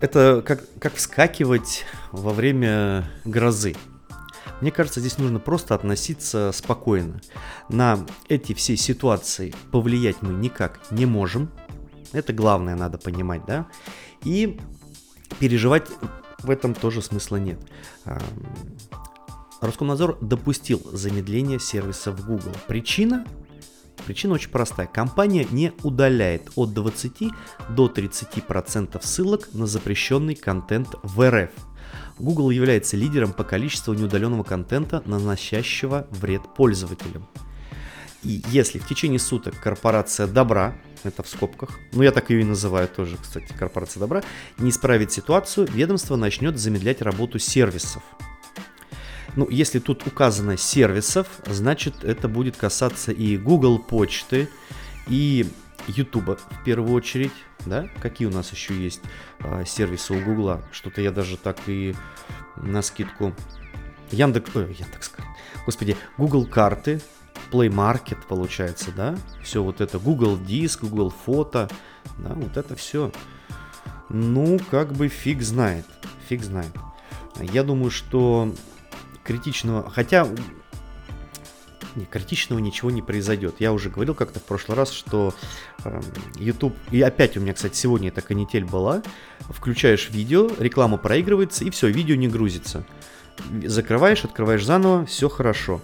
[0.00, 3.74] это как, как вскакивать во время грозы.
[4.60, 7.20] Мне кажется, здесь нужно просто относиться спокойно.
[7.68, 11.50] На эти все ситуации повлиять мы никак не можем.
[12.12, 13.66] Это главное надо понимать, да?
[14.22, 14.60] И
[15.38, 15.88] переживать
[16.42, 17.58] в этом тоже смысла нет.
[19.64, 22.52] Роскомнадзор допустил замедление сервисов Google.
[22.66, 23.24] Причина?
[24.06, 24.86] Причина очень простая.
[24.86, 27.32] Компания не удаляет от 20
[27.70, 31.50] до 30% ссылок на запрещенный контент в РФ.
[32.18, 37.26] Google является лидером по количеству неудаленного контента, наносящего вред пользователям.
[38.22, 42.44] И если в течение суток корпорация добра, это в скобках, ну я так ее и
[42.44, 44.22] называю тоже, кстати, корпорация добра,
[44.58, 48.02] не исправит ситуацию, ведомство начнет замедлять работу сервисов.
[49.36, 54.48] Ну, если тут указано сервисов, значит это будет касаться и Google почты,
[55.08, 55.46] и
[55.88, 57.32] YouTube в первую очередь,
[57.66, 57.88] да?
[58.00, 59.00] Какие у нас еще есть
[59.40, 60.60] э, сервисы у Google?
[60.72, 61.94] Что-то я даже так и
[62.56, 63.34] на скидку
[64.10, 65.12] Яндекс, ой, Яндекс,
[65.66, 67.00] господи, Google карты,
[67.50, 69.16] Play Market получается, да?
[69.42, 71.68] Все вот это Google Диск, Google Фото,
[72.18, 73.12] да, вот это все.
[74.08, 75.86] Ну, как бы фиг знает,
[76.28, 76.72] фиг знает.
[77.40, 78.54] Я думаю, что
[79.24, 80.28] критичного, хотя
[81.96, 83.56] не, критичного ничего не произойдет.
[83.58, 85.34] Я уже говорил как-то в прошлый раз, что
[85.84, 86.00] э,
[86.36, 89.02] YouTube, и опять у меня, кстати, сегодня эта канитель была,
[89.48, 92.84] включаешь видео, реклама проигрывается, и все, видео не грузится.
[93.64, 95.80] Закрываешь, открываешь заново, все хорошо.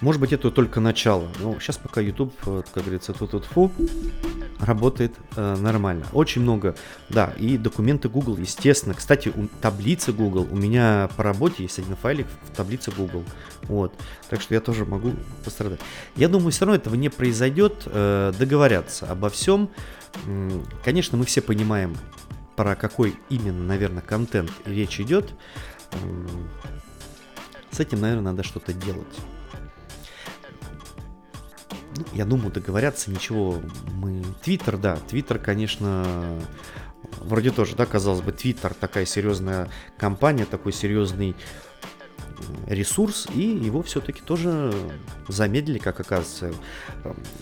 [0.00, 1.28] Может быть, это только начало.
[1.40, 3.46] Но сейчас пока YouTube, как говорится, тут тут
[4.62, 6.06] работает э, нормально.
[6.12, 6.74] Очень много,
[7.08, 8.94] да, и документы Google, естественно.
[8.94, 13.24] Кстати, у, таблицы Google, у меня по работе есть один файлик в таблице Google.
[13.62, 13.94] Вот,
[14.30, 15.12] так что я тоже могу
[15.44, 15.80] пострадать.
[16.16, 19.70] Я думаю, все равно этого не произойдет, э, договорятся обо всем.
[20.84, 21.96] Конечно, мы все понимаем,
[22.54, 25.32] про какой именно, наверное, контент речь идет.
[27.70, 29.16] С этим, наверное, надо что-то делать.
[31.96, 33.60] Ну, я думаю, договорятся, ничего
[33.94, 34.22] мы...
[34.42, 36.40] Твиттер, да, Твиттер, конечно,
[37.20, 41.36] вроде тоже, да, казалось бы, Твиттер такая серьезная компания, такой серьезный
[42.66, 44.72] ресурс, и его все-таки тоже
[45.28, 46.52] замедлили, как оказывается.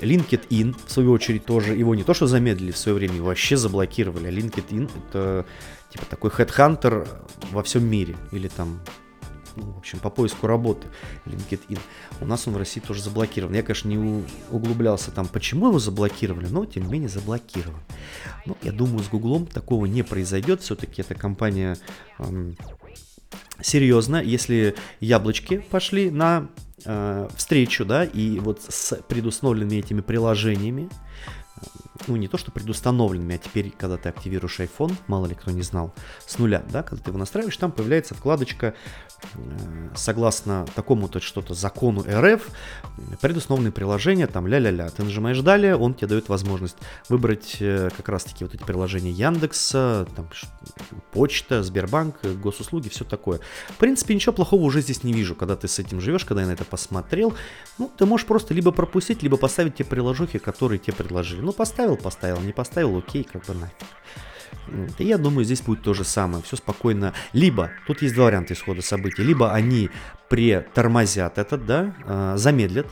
[0.00, 3.56] LinkedIn, в свою очередь, тоже его не то что замедлили в свое время, его вообще
[3.56, 4.26] заблокировали.
[4.26, 5.46] А LinkedIn это
[5.90, 7.08] типа такой headhunter
[7.50, 8.80] во всем мире, или там
[9.56, 10.86] ну, в общем, по поиску работы
[11.26, 11.78] LinkedIn.
[12.20, 13.54] У нас он в России тоже заблокирован.
[13.54, 17.80] Я, конечно, не углублялся там, почему его заблокировали, но, тем не менее, заблокирован.
[18.46, 20.62] Ну, я думаю, с Гуглом такого не произойдет.
[20.62, 21.76] Все-таки эта компания
[22.18, 22.56] эм,
[23.60, 26.48] серьезно, если яблочки пошли на
[26.84, 30.88] э, встречу, да, и вот с предустановленными этими приложениями,
[32.06, 35.62] ну не то что предустановленными, а теперь, когда ты активируешь iPhone, мало ли кто не
[35.62, 35.94] знал,
[36.26, 38.74] с нуля, да, когда ты его настраиваешь, там появляется вкладочка
[39.34, 42.48] Э, согласно такому-то что-то закону РФ,
[43.20, 44.88] предустановленные приложения, там ля-ля-ля.
[44.90, 46.76] Ты нажимаешь далее, он тебе дает возможность
[47.08, 50.28] выбрать э, как раз-таки вот эти приложения Яндекса, там,
[51.12, 53.40] почта, Сбербанк, госуслуги, все такое.
[53.68, 56.46] В принципе, ничего плохого уже здесь не вижу, когда ты с этим живешь, когда я
[56.46, 57.34] на это посмотрел.
[57.78, 61.40] Ну, ты можешь просто либо пропустить, либо поставить те приложухи, которые тебе предложили.
[61.40, 63.88] Ну, поставил, поставил, не поставил, окей, как бы нафиг.
[64.98, 66.42] И я думаю, здесь будет то же самое.
[66.44, 67.12] Все спокойно.
[67.33, 69.22] Либо, тут есть два варианта исхода событий.
[69.22, 69.90] Либо они
[70.29, 72.87] претормозят этот, да, а, замедлят,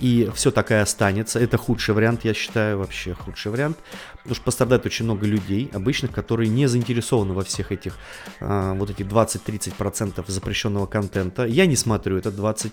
[0.00, 1.38] и все такая останется.
[1.38, 3.78] Это худший вариант, я считаю, вообще худший вариант.
[4.16, 7.96] Потому что пострадает очень много людей, обычных, которые не заинтересованы во всех этих,
[8.40, 11.46] э, вот этих 20-30% запрещенного контента.
[11.46, 12.72] Я не смотрю это 20,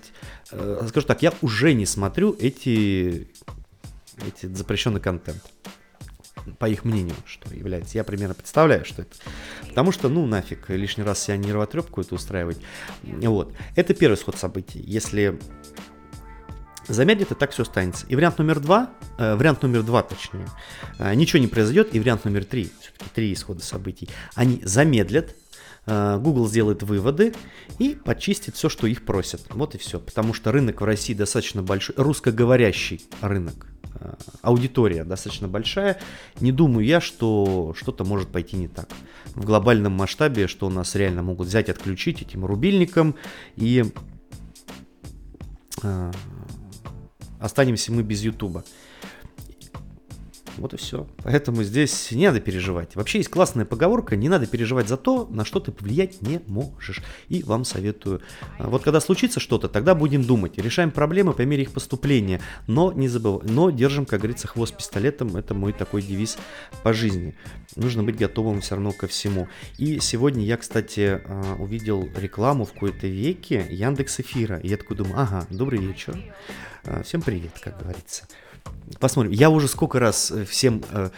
[0.52, 3.28] э, скажу так, я уже не смотрю эти,
[4.28, 5.41] эти запрещенный контент
[6.60, 7.97] по их мнению, что является.
[7.97, 9.15] Я примерно представляю, что это.
[9.67, 12.58] Потому что, ну, нафиг, лишний раз себя нервотрепку это устраивать.
[13.04, 13.54] Вот.
[13.76, 14.82] Это первый сход событий.
[14.86, 15.39] Если
[16.88, 18.06] замедлит, и так все останется.
[18.08, 20.47] И вариант номер два, э, вариант номер два, точнее,
[20.99, 21.95] э, ничего не произойдет.
[21.95, 25.36] И вариант номер три, все-таки три исхода событий, они замедлят,
[25.86, 27.34] э, Google сделает выводы
[27.80, 29.41] и почистит все, что их просят.
[29.49, 29.99] Вот и все.
[29.99, 33.72] Потому что рынок в России достаточно большой, русскоговорящий рынок
[34.41, 35.99] аудитория достаточно большая.
[36.39, 38.89] Не думаю я, что что-то может пойти не так.
[39.36, 43.15] В глобальном масштабе, что нас реально могут взять, отключить этим рубильником
[43.56, 43.86] и
[45.84, 46.12] э,
[47.39, 48.63] останемся мы без Ютуба.
[50.57, 51.07] Вот и все.
[51.23, 52.95] Поэтому здесь не надо переживать.
[52.95, 57.01] Вообще есть классная поговорка, не надо переживать за то, на что ты повлиять не можешь.
[57.29, 58.21] И вам советую.
[58.59, 60.57] А вот когда случится что-то, тогда будем думать.
[60.57, 62.39] Решаем проблемы по мере их поступления.
[62.67, 65.35] Но не забываем, но держим, как говорится, хвост пистолетом.
[65.35, 66.37] Это мой такой девиз
[66.83, 67.35] по жизни.
[67.75, 69.47] Нужно быть готовым все равно ко всему.
[69.77, 74.59] И сегодня я, кстати, а, увидел рекламу в какой-то веке Яндекс Эфира.
[74.59, 76.17] И я такой думаю, ага, добрый вечер.
[76.85, 78.27] А, всем привет, как говорится.
[78.99, 79.32] Посмотрим.
[79.32, 81.10] Я уже сколько раз э, всем э,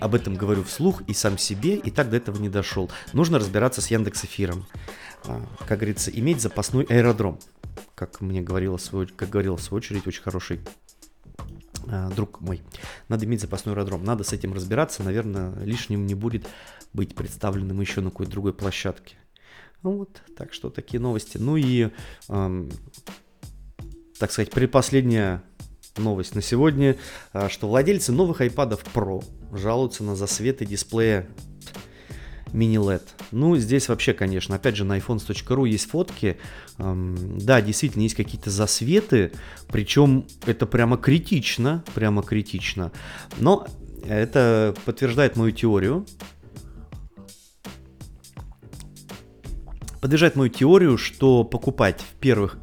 [0.00, 2.90] об этом говорю вслух и сам себе, и так до этого не дошел.
[3.12, 4.66] Нужно разбираться с Яндекс Эфиром.
[5.24, 7.38] А, как говорится, иметь запасной аэродром.
[7.94, 8.78] Как мне говорила,
[9.16, 10.60] как говорил в свою очередь, очень хороший
[11.86, 12.62] а, друг мой.
[13.08, 14.04] Надо иметь запасной аэродром.
[14.04, 15.02] Надо с этим разбираться.
[15.02, 16.46] Наверное, лишним не будет
[16.92, 19.16] быть представленным еще на какой-то другой площадке.
[19.82, 21.38] Ну вот, так что такие новости.
[21.38, 21.90] Ну и,
[22.28, 22.70] эм,
[24.18, 25.42] так сказать, предпоследняя
[25.98, 26.96] новость на сегодня,
[27.32, 31.26] а, что владельцы новых iPad Pro жалуются на засветы дисплея
[32.52, 33.02] мини-LED.
[33.32, 36.36] Ну, здесь вообще, конечно, опять же, на iPhones.ru есть фотки.
[36.78, 39.32] Да, действительно, есть какие-то засветы,
[39.68, 42.92] причем это прямо критично, прямо критично.
[43.38, 43.66] Но
[44.04, 46.06] это подтверждает мою теорию.
[50.00, 52.56] Подтверждает мою теорию, что покупать в первых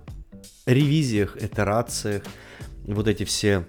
[0.66, 2.24] ревизиях, итерациях,
[2.94, 3.66] вот эти все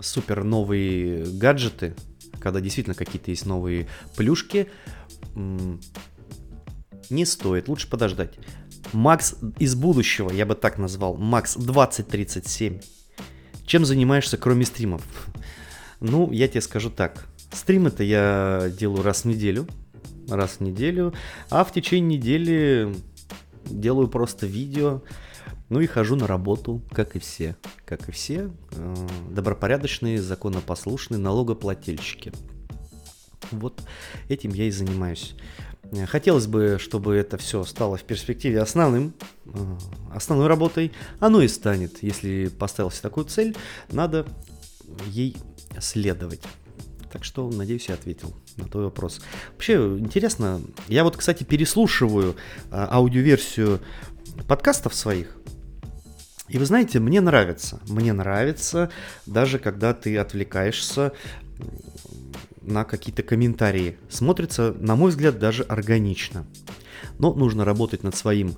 [0.00, 1.94] супер новые гаджеты,
[2.40, 4.68] когда действительно какие-то есть новые плюшки,
[5.34, 8.34] не стоит, лучше подождать.
[8.92, 12.80] Макс из будущего, я бы так назвал, Макс 2037.
[13.66, 15.02] Чем занимаешься, кроме стримов?
[16.00, 17.26] Ну, я тебе скажу так.
[17.52, 19.68] Стримы-то я делаю раз в неделю.
[20.28, 21.12] Раз в неделю.
[21.50, 22.94] А в течение недели
[23.66, 25.02] делаю просто видео
[25.70, 27.56] ну и хожу на работу, как и все.
[27.86, 28.94] Как и все, э,
[29.30, 32.32] добропорядочные, законопослушные налогоплательщики.
[33.52, 33.80] Вот
[34.28, 35.34] этим я и занимаюсь.
[35.92, 39.14] Э, хотелось бы, чтобы это все стало в перспективе основным,
[39.46, 39.76] э,
[40.12, 40.90] основной работой.
[41.20, 42.02] Оно и станет.
[42.02, 43.56] Если поставился такую цель,
[43.92, 44.26] надо
[45.06, 45.36] ей
[45.78, 46.42] следовать.
[47.12, 49.20] Так что, надеюсь, я ответил на твой вопрос.
[49.52, 52.36] Вообще, интересно, я вот, кстати, переслушиваю
[52.70, 53.80] аудиоверсию
[54.46, 55.36] подкастов своих,
[56.50, 57.80] и вы знаете, мне нравится.
[57.88, 58.90] Мне нравится,
[59.26, 61.12] даже когда ты отвлекаешься
[62.60, 63.98] на какие-то комментарии.
[64.08, 66.46] Смотрится, на мой взгляд, даже органично.
[67.18, 68.56] Но нужно работать над своим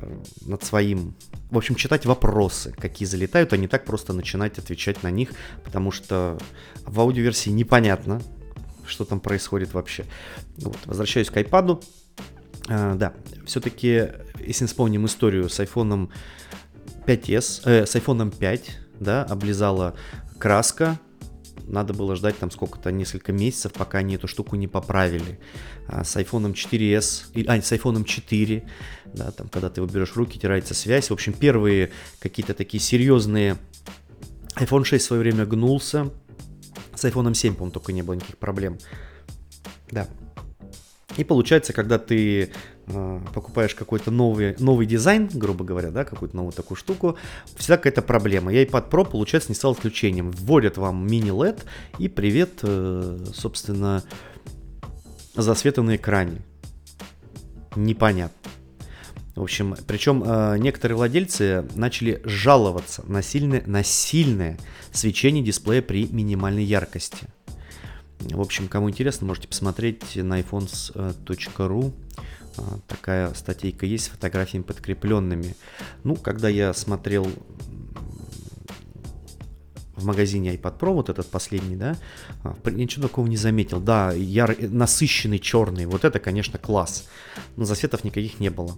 [0.00, 1.14] э, над своим
[1.50, 5.32] в общем, читать вопросы, какие залетают, а не так просто начинать отвечать на них,
[5.64, 6.38] потому что
[6.84, 8.22] в аудиоверсии непонятно,
[8.86, 10.04] что там происходит вообще.
[10.58, 11.82] Вот, возвращаюсь к iPad.
[12.68, 13.14] А, да,
[13.46, 14.08] все-таки,
[14.38, 16.10] если вспомним историю с iPhone
[17.06, 19.94] 5s, э, с iPhone 5, да, облизала
[20.38, 20.98] краска,
[21.70, 25.38] надо было ждать там сколько-то, несколько месяцев, пока они эту штуку не поправили.
[25.86, 28.64] А с iPhone 4s, а, с iPhone 4,
[29.14, 31.10] да, там, когда ты его берешь в руки, теряется связь.
[31.10, 33.56] В общем, первые какие-то такие серьезные...
[34.56, 36.10] iPhone 6 в свое время гнулся,
[36.94, 38.78] с iPhone 7, по-моему, только не было никаких проблем.
[39.90, 40.06] Да.
[41.20, 42.50] И получается, когда ты
[42.86, 47.18] э, покупаешь какой-то новый, новый дизайн, грубо говоря, да, какую-то новую такую штуку,
[47.56, 48.54] всегда какая-то проблема.
[48.54, 50.30] И iPad Pro, получается, не стал исключением.
[50.30, 51.62] Вводят вам мини-LED
[51.98, 54.02] и привет, э, собственно,
[55.34, 56.40] засветы на экране.
[57.76, 58.50] Непонятно.
[59.36, 64.58] В общем, причем э, некоторые владельцы начали жаловаться на сильное, на сильное
[64.90, 67.26] свечение дисплея при минимальной яркости.
[68.20, 71.92] В общем, кому интересно, можете посмотреть на iPhones.ru.
[72.58, 75.56] Э, такая статейка есть с фотографиями подкрепленными.
[76.04, 77.26] Ну, когда я смотрел
[79.96, 81.96] в магазине iPad Pro, вот этот последний, да,
[82.42, 83.80] а, ничего такого не заметил.
[83.80, 84.56] Да, яр...
[84.58, 87.08] насыщенный черный, вот это, конечно, класс.
[87.56, 88.76] Но засветов никаких не было.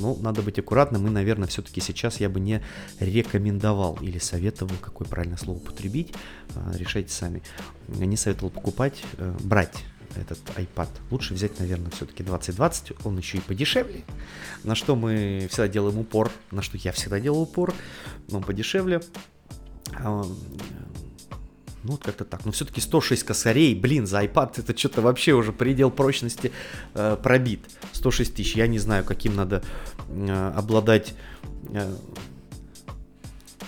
[0.00, 2.62] Ну, надо быть аккуратным, и, наверное, все-таки сейчас я бы не
[2.98, 6.12] рекомендовал или советовал, какое правильное слово употребить,
[6.54, 7.42] а, решайте сами.
[7.88, 9.84] Не советовал покупать, э, брать
[10.16, 10.88] этот iPad.
[11.10, 14.02] Лучше взять, наверное, все-таки 2020, он еще и подешевле,
[14.64, 17.74] на что мы всегда делаем упор, на что я всегда делал упор,
[18.32, 19.00] он подешевле.
[21.82, 22.44] Ну, вот как-то так.
[22.44, 26.52] Но все-таки 106 косарей, блин, за iPad это что-то вообще уже предел прочности
[26.94, 27.60] э, пробит.
[27.92, 28.54] 106 тысяч.
[28.54, 29.62] Я не знаю, каким надо
[30.08, 31.14] э, обладать
[31.70, 31.90] э,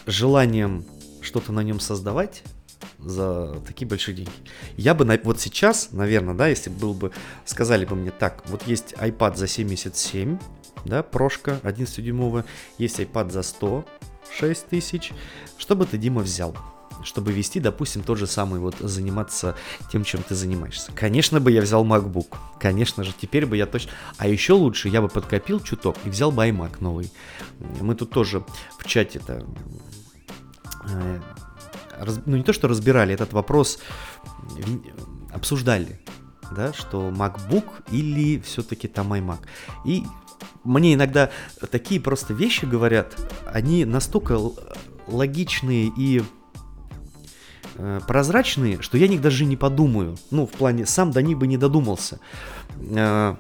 [0.07, 0.85] желанием
[1.23, 2.43] что-то на нем создавать
[2.99, 4.33] за такие большие деньги.
[4.77, 7.13] Я бы на, вот сейчас, наверное, да, если был бы,
[7.45, 10.39] сказали бы мне так, вот есть iPad за 77,
[10.85, 12.45] да, прошка 11-дюймовая,
[12.79, 15.13] есть iPad за 106 тысяч,
[15.57, 16.57] что бы ты, Дима, взял?
[17.05, 19.55] Чтобы вести, допустим, тот же самый вот заниматься
[19.91, 20.93] тем, чем ты занимаешься.
[20.93, 23.93] Конечно бы я взял MacBook, конечно же, теперь бы я точно...
[24.19, 27.11] А еще лучше я бы подкопил чуток и взял бы iMac новый.
[27.81, 28.45] Мы тут тоже
[28.79, 29.47] в чате-то...
[30.89, 31.21] Э,
[31.99, 33.79] раз, ну, не то, что разбирали этот вопрос,
[35.33, 36.01] обсуждали,
[36.55, 39.41] да, что MacBook или все-таки там iMac.
[39.85, 40.05] И
[40.65, 41.31] мне иногда
[41.71, 44.39] такие просто вещи говорят, они настолько
[45.07, 46.23] логичные и
[47.77, 50.17] э, прозрачные, что я о них даже не подумаю.
[50.31, 52.21] Ну, в плане, сам до них бы не додумался.
[52.79, 53.37] Э,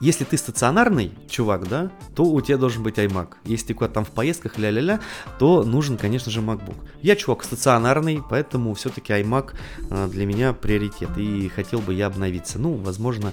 [0.00, 3.34] если ты стационарный чувак, да, то у тебя должен быть iMac.
[3.44, 5.00] Если ты куда-то там в поездках, ля-ля-ля,
[5.38, 6.76] то нужен, конечно же, MacBook.
[7.00, 9.54] Я чувак стационарный, поэтому все-таки iMac
[9.88, 11.16] э, для меня приоритет.
[11.16, 12.58] И хотел бы я обновиться.
[12.58, 13.32] Ну, возможно,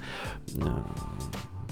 [0.53, 0.61] э,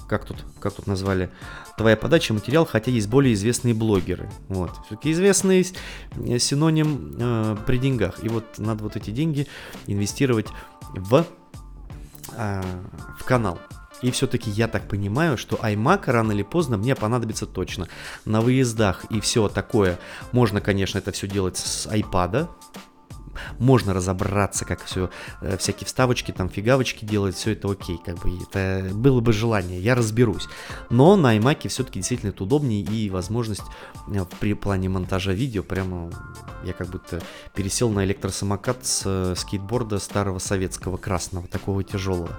[0.10, 1.30] как тут, как тут назвали,
[1.78, 4.30] твоя подача материал, хотя есть более известные блогеры.
[4.48, 4.72] Вот.
[4.86, 5.66] Все-таки известный
[6.16, 8.24] э, синоним э, при деньгах.
[8.24, 9.48] И вот надо вот эти деньги
[9.88, 10.48] инвестировать
[10.94, 11.26] в,
[12.34, 12.62] э,
[13.20, 13.60] в канал.
[14.02, 17.88] И все-таки я так понимаю, что iMac рано или поздно мне понадобится точно.
[18.26, 20.00] На выездах и все такое.
[20.32, 22.50] Можно, конечно, это все делать с iPad,
[23.60, 25.10] можно разобраться, как все,
[25.42, 29.80] э, всякие вставочки, там, фигавочки делать, все это окей, как бы, это было бы желание,
[29.80, 30.48] я разберусь.
[30.90, 33.64] Но на iMac все-таки действительно это удобнее и возможность
[34.08, 36.12] э, при плане монтажа видео, прямо
[36.64, 37.22] я как будто
[37.56, 42.30] пересел на электросамокат с э, скейтборда старого советского красного, такого тяжелого.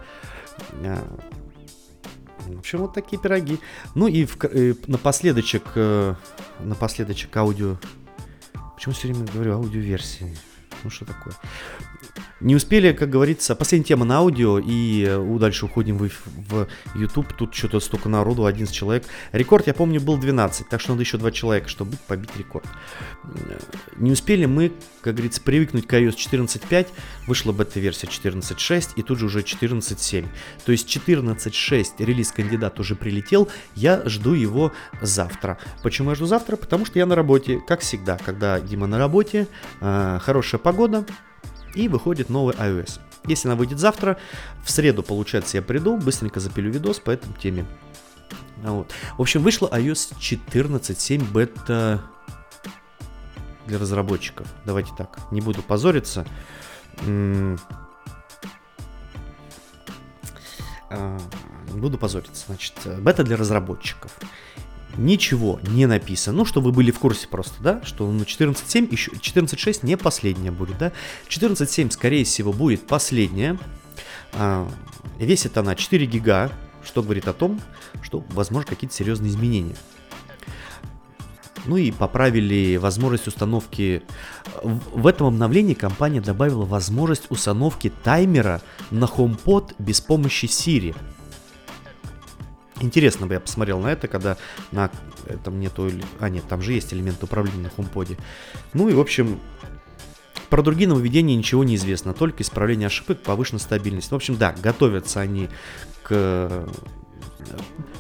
[2.47, 3.61] В общем, вот такие пироги.
[3.95, 5.63] Ну и в, э, напоследочек,
[6.61, 7.77] напоследочек аудио...
[8.75, 10.37] Почему все время говорю аудиоверсии?
[10.85, 11.35] Ну что такое?
[12.43, 16.67] Не успели, как говорится, последняя тема на аудио, и э, дальше уходим в, в
[16.97, 17.33] YouTube.
[17.35, 19.05] Тут что-то столько народу, 11 человек.
[19.31, 22.67] Рекорд, я помню, был 12, так что надо еще 2 человека, чтобы побить рекорд.
[23.97, 24.73] Не успели мы,
[25.03, 26.89] как говорится, привыкнуть к iOS 14.5,
[27.29, 30.27] вышла бета-версия 14.6 и тут же уже 14.7.
[30.65, 35.59] То есть 14.6 релиз кандидат уже прилетел, я жду его завтра.
[35.85, 36.57] Почему я жду завтра?
[36.57, 39.47] Потому что я на работе, как всегда, когда Дима на работе,
[39.81, 41.07] э, хорошая погода,
[41.75, 43.01] и выходит новый iOS.
[43.27, 44.19] Если она выйдет завтра,
[44.65, 47.67] в среду, получается, я приду, быстренько запилю видос по этой теме.
[48.63, 48.93] Вот.
[49.17, 52.03] В общем, вышла iOS 14.7 бета
[53.67, 54.47] для разработчиков.
[54.65, 56.27] Давайте так, не буду позориться.
[60.91, 61.19] А,
[61.73, 62.47] буду позориться.
[62.47, 64.13] Значит, бета для разработчиков
[64.97, 66.39] ничего не написано.
[66.39, 70.51] Ну, чтобы вы были в курсе просто, да, что ну, 14.7, еще 14.6 не последняя
[70.51, 70.93] будет, да.
[71.29, 73.59] 14.7, скорее всего, будет последняя.
[74.35, 74.69] А,
[75.19, 76.51] весит она 4 гига,
[76.85, 77.61] что говорит о том,
[78.03, 79.77] что возможно какие-то серьезные изменения.
[81.65, 84.03] Ну и поправили возможность установки.
[84.65, 90.97] В этом обновлении компания добавила возможность установки таймера на HomePod без помощи Siri.
[92.83, 94.37] Интересно бы я посмотрел на это, когда
[94.73, 94.91] на
[95.27, 95.91] этом нету...
[96.19, 98.19] А, нет, там же есть элемент управления на HomePod.
[98.75, 99.41] Ну и, в общем,
[100.51, 104.11] про другие нововведения ничего не известно, только исправление ошибок, повышенная стабильность.
[104.11, 105.49] В общем, да, готовятся они
[106.03, 106.69] к...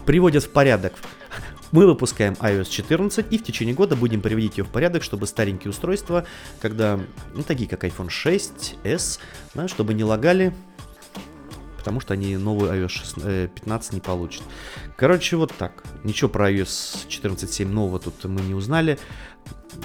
[0.05, 0.95] приводят в порядок
[1.73, 5.71] мы выпускаем iOS 14 и в течение года будем приводить ее в порядок, чтобы старенькие
[5.71, 6.27] устройства,
[6.61, 7.01] когда,
[7.35, 9.19] ну, такие как iPhone 6s,
[9.55, 10.53] да, чтобы не лагали,
[11.83, 14.45] потому что они новый iOS 15 э, не получат.
[14.97, 15.83] Короче, вот так.
[16.05, 19.01] Ничего про iOS 14.7 нового тут мы не узнали.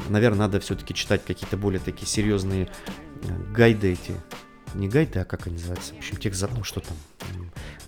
[0.08, 2.70] Наверное, надо все-таки читать какие-то более такие серьезные
[3.24, 4.14] э, гайды эти.
[4.76, 5.95] Не гайды, а как они называются?
[5.95, 6.95] В общем, текст, ну, что там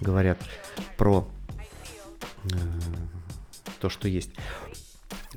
[0.02, 0.40] говорят
[0.98, 1.28] про
[2.46, 2.48] э,
[3.80, 4.32] то, что есть.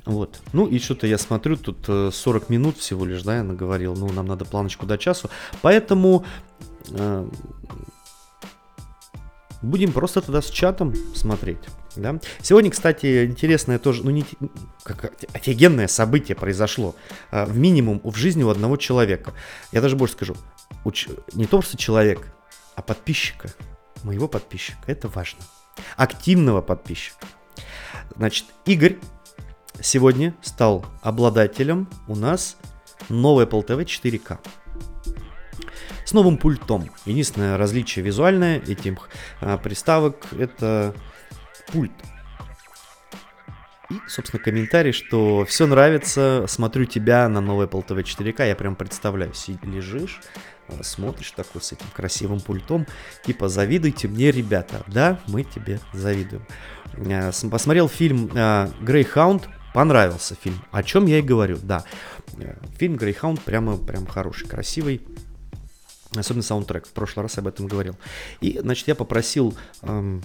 [0.05, 0.41] Вот.
[0.51, 3.95] Ну и что-то я смотрю, тут 40 э, минут всего лишь, да, я наговорил.
[3.95, 5.29] Ну, нам надо планочку до часу.
[5.61, 6.25] Поэтому
[9.63, 11.59] будем просто тогда с чатом смотреть.
[11.95, 12.19] Да?
[12.41, 14.25] Сегодня, кстати, интересное тоже, ну не
[14.83, 16.95] как офигенное событие произошло.
[17.31, 19.33] Э, в минимум в жизни у одного человека.
[19.71, 20.35] Я даже больше скажу.
[20.83, 21.07] Уч...
[21.33, 22.27] Не то, что человек,
[22.75, 23.51] а подписчика.
[24.03, 24.79] Моего подписчика.
[24.87, 25.39] Это важно.
[25.95, 27.25] Активного подписчика.
[28.15, 28.97] Значит, Игорь
[29.79, 32.57] сегодня стал обладателем у нас
[33.09, 34.39] новой Apple TV 4K.
[36.05, 36.89] С новым пультом.
[37.05, 39.09] Единственное различие визуальное этих
[39.41, 40.93] а, приставок это
[41.71, 41.91] пульт.
[43.89, 48.75] И, собственно, комментарий, что все нравится, смотрю тебя на новой Apple TV 4K, я прям
[48.75, 49.33] представляю,
[49.63, 50.21] лежишь,
[50.67, 52.87] а, смотришь такой с этим красивым пультом,
[53.25, 56.45] типа завидуйте мне, ребята, да, мы тебе завидуем.
[56.95, 58.27] Э, посмотрел фильм
[58.81, 61.83] «Грейхаунд», понравился фильм, о чем я и говорю, да.
[62.37, 65.01] Э, фильм «Грейхаунд» прямо, прям хороший, красивый,
[66.15, 67.95] особенно саундтрек, в прошлый раз об этом говорил.
[68.41, 70.23] И, значит, я попросил эм,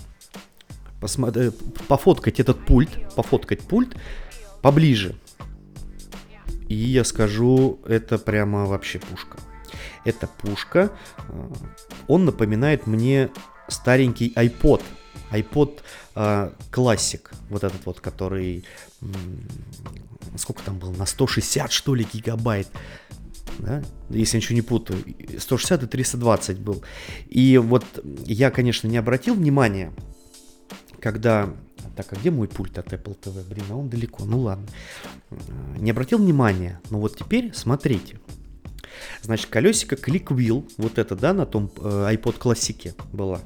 [1.01, 1.51] посмотри,
[1.89, 3.97] пофоткать этот пульт, пофоткать пульт
[4.63, 5.15] поближе.
[6.69, 9.39] И я скажу, это прямо вообще пушка.
[10.05, 10.91] Это пушка.
[11.29, 11.53] Э,
[12.07, 13.31] он напоминает мне
[13.69, 14.83] старенький iPod
[15.31, 15.81] iPod
[16.15, 18.65] э, Classic, вот этот вот, который,
[20.37, 22.69] сколько там был, на 160 что ли гигабайт,
[23.59, 23.83] да?
[24.11, 25.05] если я ничего не путаю,
[25.39, 26.83] 160 и 320 был.
[27.29, 27.85] И вот
[28.25, 29.93] я, конечно, не обратил внимания,
[31.01, 31.51] когда...
[31.97, 33.43] Так, а где мой пульт от Apple TV?
[33.49, 34.67] Блин, а он далеко, ну ладно.
[35.79, 38.21] Не обратил внимания, но вот теперь смотрите.
[39.23, 42.39] Значит, колесико Click Wheel, вот это, да, на том э, iPod
[43.13, 43.41] была.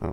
[0.00, 0.12] Э,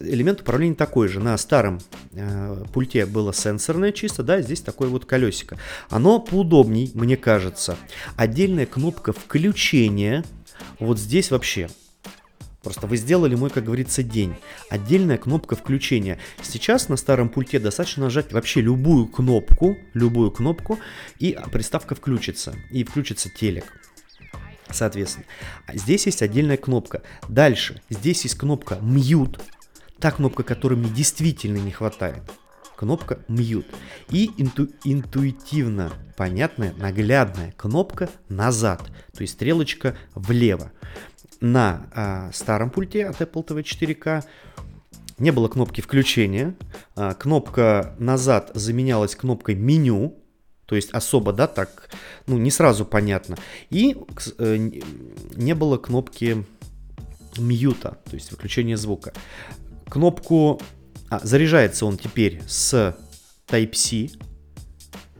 [0.00, 1.20] элемент управления такой же.
[1.20, 1.80] На старом
[2.12, 5.58] э, пульте было сенсорное чисто, да, здесь такое вот колесико.
[5.88, 7.76] Оно поудобней, мне кажется.
[8.16, 10.24] Отдельная кнопка включения.
[10.78, 11.68] Вот здесь вообще
[12.62, 14.34] Просто вы сделали мой, как говорится, день.
[14.68, 16.18] Отдельная кнопка включения.
[16.42, 20.78] Сейчас на старом пульте достаточно нажать вообще любую кнопку, любую кнопку,
[21.18, 22.54] и приставка включится.
[22.70, 23.79] И включится телек
[24.72, 25.26] соответственно.
[25.66, 27.02] А здесь есть отдельная кнопка.
[27.28, 29.40] Дальше, здесь есть кнопка Mute,
[29.98, 32.22] та кнопка, которой мне действительно не хватает.
[32.76, 33.66] Кнопка Mute.
[34.10, 38.82] И инту интуитивно понятная, наглядная кнопка назад,
[39.14, 40.72] то есть стрелочка влево.
[41.40, 44.24] На а, старом пульте от Apple TV 4K
[45.16, 46.54] не было кнопки включения,
[46.96, 50.19] а, кнопка назад заменялась кнопкой меню,
[50.70, 51.90] то есть особо, да, так,
[52.28, 53.36] ну, не сразу понятно.
[53.70, 53.96] И
[54.38, 54.70] э,
[55.34, 56.46] не было кнопки
[57.36, 59.12] мьюта, то есть выключения звука.
[59.88, 60.62] Кнопку...
[61.08, 62.96] А, заряжается он теперь с
[63.48, 64.10] Type-C,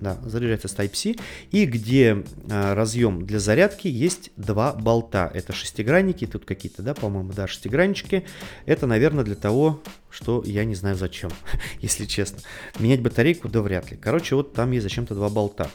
[0.00, 1.16] да, заряжается с Type-C.
[1.50, 5.30] И где а, разъем для зарядки есть два болта.
[5.32, 8.24] Это шестигранники, тут какие-то, да, по-моему, да, шестиграннички.
[8.66, 11.30] Это, наверное, для того, что я не знаю зачем,
[11.80, 12.40] если честно.
[12.78, 13.96] Менять батарейку, да вряд ли.
[13.96, 15.70] Короче, вот там есть зачем-то два болта.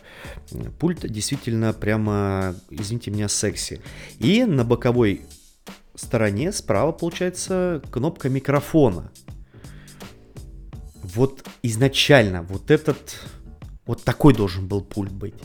[0.79, 3.81] Пульт действительно прямо, извините меня, секси.
[4.19, 5.21] И на боковой
[5.95, 9.11] стороне справа получается кнопка микрофона.
[11.01, 13.19] Вот изначально вот этот
[13.85, 15.35] вот такой должен был пульт быть.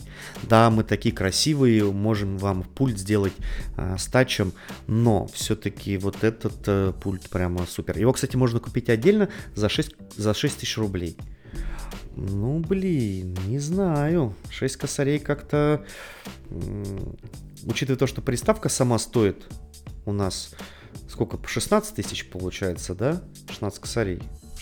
[0.43, 3.33] Да, мы такие красивые, можем вам пульт сделать
[3.77, 4.53] э, с тачем,
[4.87, 7.97] но все-таки вот этот э, пульт прямо супер.
[7.97, 11.17] Его, кстати, можно купить отдельно за 6, за 6 тысяч рублей.
[12.15, 14.35] Ну, блин, не знаю.
[14.49, 15.85] 6 косарей как-то...
[17.63, 19.47] Учитывая то, что приставка сама стоит
[20.05, 20.53] у нас
[21.07, 23.21] сколько, по 16 тысяч получается, да?
[23.49, 24.21] 16 косарей.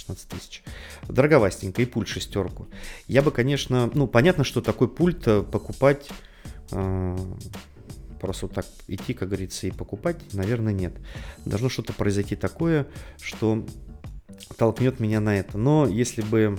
[0.09, 0.63] 16 тысяч.
[1.07, 2.67] Дороговастенько, и пульт шестерку.
[3.07, 6.09] Я бы, конечно, ну, понятно, что такой пульт э, покупать
[6.71, 7.17] э,
[8.19, 10.93] просто вот так идти, как говорится, и покупать, наверное, нет.
[11.45, 12.87] Должно что-то произойти такое,
[13.21, 13.65] что
[14.57, 15.57] толкнет меня на это.
[15.57, 16.57] Но если бы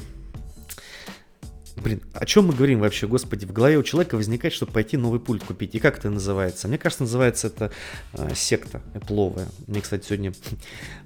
[1.81, 3.47] Блин, о чем мы говорим вообще, господи?
[3.47, 5.75] В голове у человека возникает, чтобы пойти новый пульт купить.
[5.75, 6.69] И как это называется?
[6.69, 7.73] Мне кажется, называется это
[8.13, 9.49] э, секта эпловая.
[9.67, 10.33] Мне, кстати, сегодня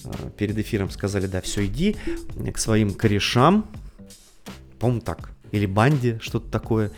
[0.05, 1.97] э, перед эфиром сказали, да, все, иди
[2.53, 3.71] к своим корешам,
[4.81, 6.91] по-моему, так, или банде, что-то такое,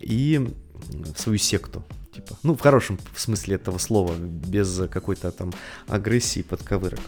[0.00, 0.54] и
[0.88, 1.84] в свою секту.
[2.14, 5.52] Типа, ну, в хорошем смысле этого слова, без какой-то там
[5.86, 7.00] агрессии, подковырок.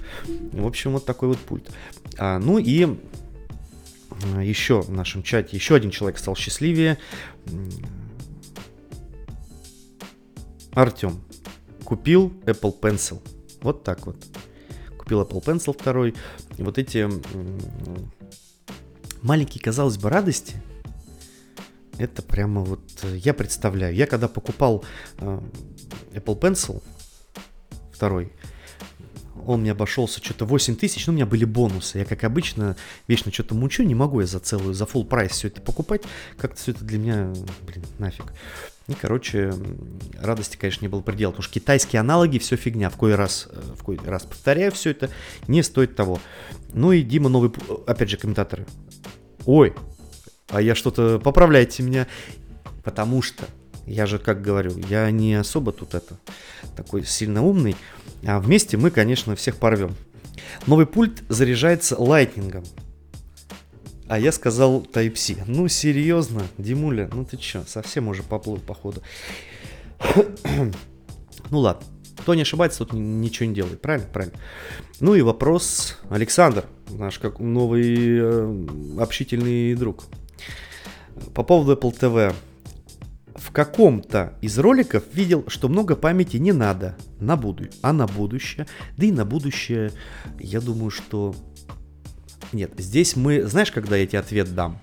[0.53, 1.71] В общем, вот такой вот пульт.
[2.19, 2.99] А, ну и
[4.41, 6.99] еще в нашем чате еще один человек стал счастливее.
[10.73, 11.23] Артем
[11.85, 13.21] купил Apple Pencil.
[13.61, 14.17] Вот так вот.
[14.99, 16.15] Купил Apple Pencil второй.
[16.57, 17.09] И вот эти
[19.23, 20.57] маленькие, казалось бы, радости,
[21.99, 23.95] это прямо вот я представляю.
[23.95, 24.85] Я когда покупал
[25.19, 25.41] э,
[26.13, 26.83] Apple Pencil
[27.93, 28.33] второй,
[29.49, 31.99] он мне обошелся что-то 8 тысяч, ну, у меня были бонусы.
[31.99, 32.77] Я, как обычно,
[33.09, 36.03] вечно что-то мучу, не могу я за целую, за full прайс все это покупать.
[36.37, 37.33] Как-то все это для меня,
[37.67, 38.33] блин, нафиг.
[38.87, 39.55] И, короче,
[40.21, 42.91] радости, конечно, не было предела, потому что китайские аналоги все фигня.
[42.91, 45.09] В кой раз, э, в кой раз повторяю, все это
[45.49, 46.21] не стоит того.
[46.75, 47.51] Ну и Дима новый,
[47.87, 48.67] опять же, комментаторы.
[49.47, 49.75] Ой,
[50.49, 52.07] а я что-то, поправляйте меня,
[52.83, 53.47] потому что
[53.87, 56.19] я же, как говорю, я не особо тут это
[56.77, 57.77] такой сильно умный.
[58.27, 59.95] А вместе мы, конечно, всех порвем.
[60.67, 62.65] Новый пульт заряжается лайтнингом.
[64.09, 65.45] А я сказал Type-C.
[65.47, 69.03] Ну, серьезно, Димуля, ну ты чё, совсем уже поплыл, походу.
[71.51, 71.83] ну ладно,
[72.19, 74.09] кто не ошибается, тут ничего не делает, правильно?
[74.13, 74.39] Правильно.
[75.01, 78.67] Ну и вопрос Александр, наш как новый э,
[79.01, 80.05] общительный друг.
[81.35, 82.35] По поводу Apple TV
[83.35, 88.67] в каком-то из роликов видел, что много памяти не надо на будущее, а на будущее.
[88.97, 89.93] Да и на будущее,
[90.39, 91.35] я думаю, что...
[92.53, 93.43] Нет, здесь мы...
[93.43, 94.79] Знаешь, когда я тебе ответ дам?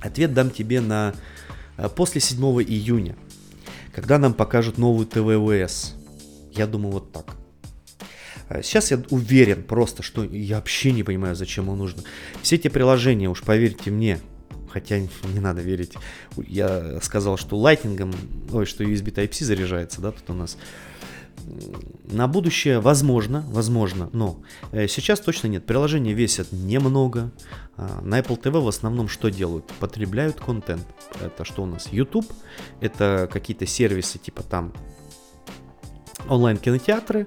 [0.00, 1.14] Ответ дам тебе на...
[1.76, 3.16] Э, после 7 июня,
[3.94, 5.94] когда нам покажут новую ТВОС.
[6.52, 7.36] Я думаю, вот так.
[8.48, 12.02] Э, сейчас я уверен просто, что я вообще не понимаю, зачем он нужно.
[12.40, 14.20] Все эти приложения, уж поверьте мне,
[14.76, 15.94] хотя не надо верить.
[16.36, 18.12] Я сказал, что лайтингом,
[18.52, 20.58] ой, что USB Type-C заряжается, да, тут у нас.
[22.04, 24.38] На будущее возможно, возможно, но
[24.72, 25.64] э, сейчас точно нет.
[25.64, 27.30] Приложения весят немного.
[27.78, 29.64] А, на Apple TV в основном что делают?
[29.80, 30.86] Потребляют контент.
[31.22, 31.88] Это что у нас?
[31.90, 32.30] YouTube,
[32.82, 34.74] это какие-то сервисы типа там
[36.28, 37.26] онлайн-кинотеатры,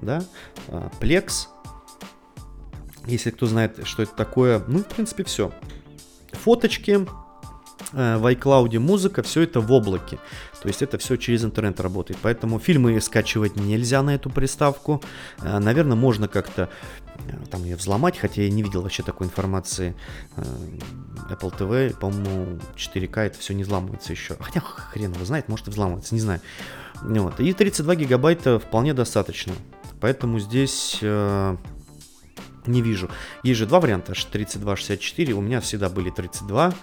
[0.00, 0.24] да,
[0.68, 1.48] а, Plex,
[3.06, 5.52] если кто знает, что это такое, ну, в принципе, все
[6.32, 7.06] фоточки,
[7.92, 10.18] э, в iCloud музыка, все это в облаке.
[10.60, 12.18] То есть это все через интернет работает.
[12.22, 15.02] Поэтому фильмы скачивать нельзя на эту приставку.
[15.42, 16.68] Э, наверное, можно как-то
[17.16, 19.94] э, там ее взломать, хотя я не видел вообще такой информации.
[21.30, 24.36] Apple TV, по-моему, 4К это все не взламывается еще.
[24.40, 26.40] Хотя хрен его знает, может и взламывается, не знаю.
[27.02, 27.40] Вот.
[27.40, 29.52] И 32 гигабайта вполне достаточно.
[30.00, 30.98] Поэтому здесь
[32.66, 33.10] не вижу.
[33.42, 35.34] Есть же два варианта, 32, 64.
[35.34, 36.74] У меня всегда были 32.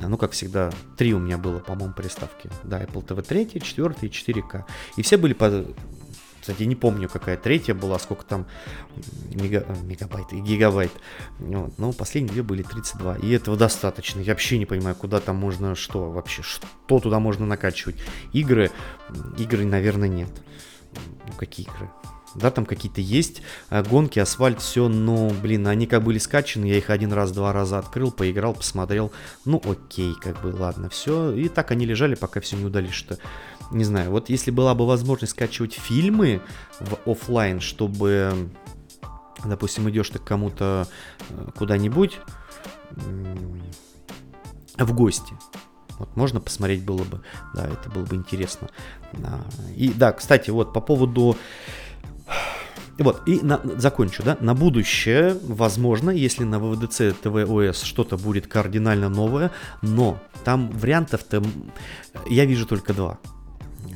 [0.00, 2.50] Ну, как всегда, три у меня было, по-моему, приставки.
[2.64, 4.64] Да, Apple TV 3, 4 и 4К.
[4.96, 5.64] И все были по...
[6.40, 8.46] Кстати, не помню, какая третья была, сколько там
[9.32, 9.64] мега...
[9.84, 10.90] мегабайт и гигабайт.
[11.38, 11.78] Вот.
[11.78, 13.18] Но последние две были 32.
[13.18, 14.20] И этого достаточно.
[14.20, 17.96] Я вообще не понимаю, куда там можно, что вообще, что туда можно накачивать.
[18.32, 18.72] Игры,
[19.38, 20.30] игры, наверное, нет.
[21.26, 21.90] Ну, какие игры?
[22.34, 26.78] Да, там какие-то есть э, гонки, асфальт, все, но, блин, они как были скачаны, я
[26.78, 29.12] их один раз, два раза открыл, поиграл, посмотрел,
[29.44, 33.18] ну, окей, как бы, ладно, все, и так они лежали, пока все не удались, что,
[33.70, 36.40] не знаю, вот если была бы возможность скачивать фильмы
[36.80, 38.48] в офлайн, чтобы,
[39.44, 40.86] допустим, идешь ты к кому-то
[41.28, 42.18] э, куда-нибудь
[44.78, 45.34] в гости,
[45.98, 47.20] вот можно посмотреть было бы,
[47.54, 48.68] да, это было бы интересно.
[49.76, 51.36] И да, кстати, вот по поводу
[52.98, 59.08] вот, и на, закончу, да, на будущее, возможно, если на ВВДЦ ТВОС что-то будет кардинально
[59.08, 61.42] новое, но там вариантов-то
[62.28, 63.18] я вижу только два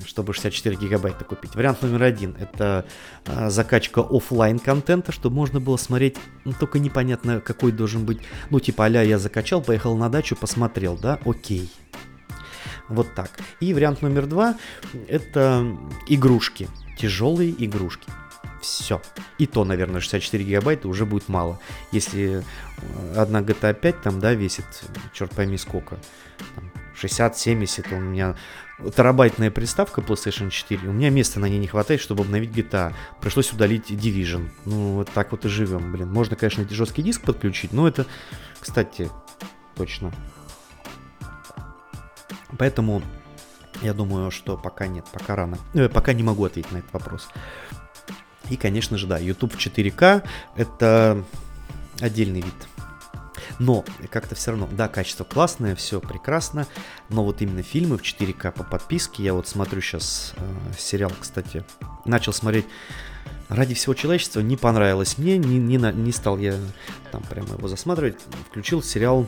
[0.05, 1.55] чтобы 64 гигабайта купить.
[1.55, 2.87] Вариант номер один– это
[3.27, 8.19] а, закачка офлайн контента, чтобы можно было смотреть, ну, только непонятно, какой должен быть,
[8.51, 11.71] ну, типа, а я закачал, поехал на дачу, посмотрел, да, окей.
[12.89, 13.31] Вот так.
[13.61, 14.57] И вариант номер два–
[15.09, 15.67] это
[16.09, 16.69] игрушки,
[16.99, 18.09] тяжелые игрушки.
[18.61, 19.01] Все.
[19.39, 21.59] И то, наверное, 64 гигабайта уже будет мало.
[21.93, 22.43] Если
[22.79, 24.65] э, одна GTA 5 там, да, весит,
[25.13, 25.99] черт пойми сколько,
[27.01, 28.37] 60-70, у меня
[28.95, 32.93] терабайтная приставка PlayStation 4, у меня места на ней не хватает, чтобы обновить GTA.
[33.21, 34.49] Пришлось удалить Division.
[34.65, 36.13] Ну, вот так вот и живем, блин.
[36.13, 38.07] Можно, конечно, жесткий диск подключить, но это,
[38.61, 39.11] кстати,
[39.77, 40.13] точно.
[42.59, 43.03] Поэтому
[43.83, 45.59] я думаю, что пока нет, пока рано.
[45.75, 47.29] Э, пока не могу ответить на этот вопрос.
[48.51, 50.23] И, конечно же, да, YouTube в 4К
[50.57, 51.25] это
[52.01, 52.55] отдельный вид.
[53.59, 56.67] Но как-то все равно, да, качество классное, все прекрасно,
[57.09, 60.43] но вот именно фильмы в 4К по подписке, я вот смотрю сейчас э,
[60.79, 61.65] сериал, кстати,
[62.05, 62.67] начал смотреть
[63.49, 66.55] ради всего человечества, не понравилось мне, не, не, не стал я
[67.13, 68.19] там прямо его засматривать,
[68.51, 69.27] включил сериал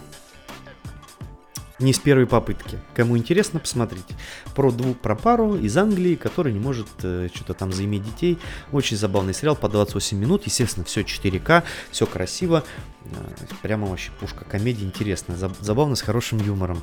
[1.78, 2.78] не с первой попытки.
[2.94, 4.14] Кому интересно, посмотрите.
[4.54, 8.38] Про двух, про пару из Англии, который не может э, что-то там заиметь детей.
[8.72, 10.46] Очень забавный сериал по 28 минут.
[10.46, 12.64] Естественно, все 4К, все красиво.
[13.04, 14.44] Э, прямо вообще пушка.
[14.44, 16.82] Комедия интересная, забавно, с хорошим юмором.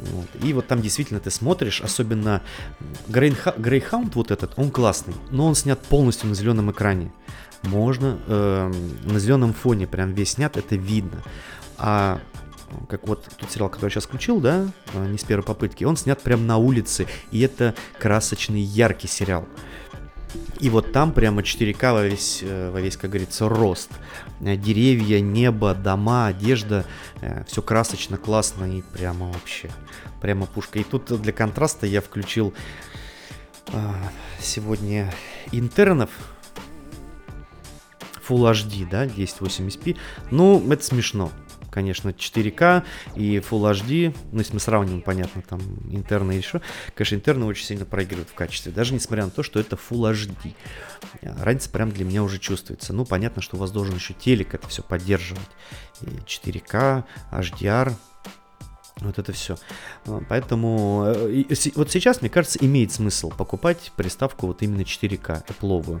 [0.00, 0.26] Вот.
[0.42, 2.42] И вот там действительно ты смотришь, особенно
[3.08, 7.10] Грейхаунд вот этот, он классный, но он снят полностью на зеленом экране.
[7.62, 8.72] Можно э,
[9.04, 11.22] на зеленом фоне прям весь снят, это видно.
[11.78, 12.20] А
[12.88, 15.96] как вот тот сериал, который я сейчас включил, да, а, не с первой попытки, он
[15.96, 19.46] снят прямо на улице, и это красочный, яркий сериал.
[20.60, 23.90] И вот там прямо 4К во весь, э, во весь, как говорится, рост.
[24.40, 26.84] Э, деревья, небо, дома, одежда,
[27.20, 29.70] э, все красочно, классно и прямо вообще,
[30.20, 30.78] прямо пушка.
[30.78, 32.54] И тут для контраста я включил
[34.40, 35.12] сегодня
[35.50, 36.10] интернов,
[38.28, 39.96] Full HD, да, 1080p.
[40.30, 41.32] Ну, это смешно
[41.76, 42.84] конечно, 4К
[43.16, 45.60] и Full HD, ну, если мы сравним, понятно, там,
[45.90, 46.62] интерны и еще,
[46.94, 50.54] конечно, интерны очень сильно проигрывают в качестве, даже несмотря на то, что это Full HD.
[51.20, 52.94] Разница прям для меня уже чувствуется.
[52.94, 55.50] Ну, понятно, что у вас должен еще телек это все поддерживать.
[56.00, 57.92] И 4К, HDR,
[59.02, 59.58] вот это все.
[60.30, 66.00] Поэтому э, вот сейчас, мне кажется, имеет смысл покупать приставку вот именно 4К, Apple.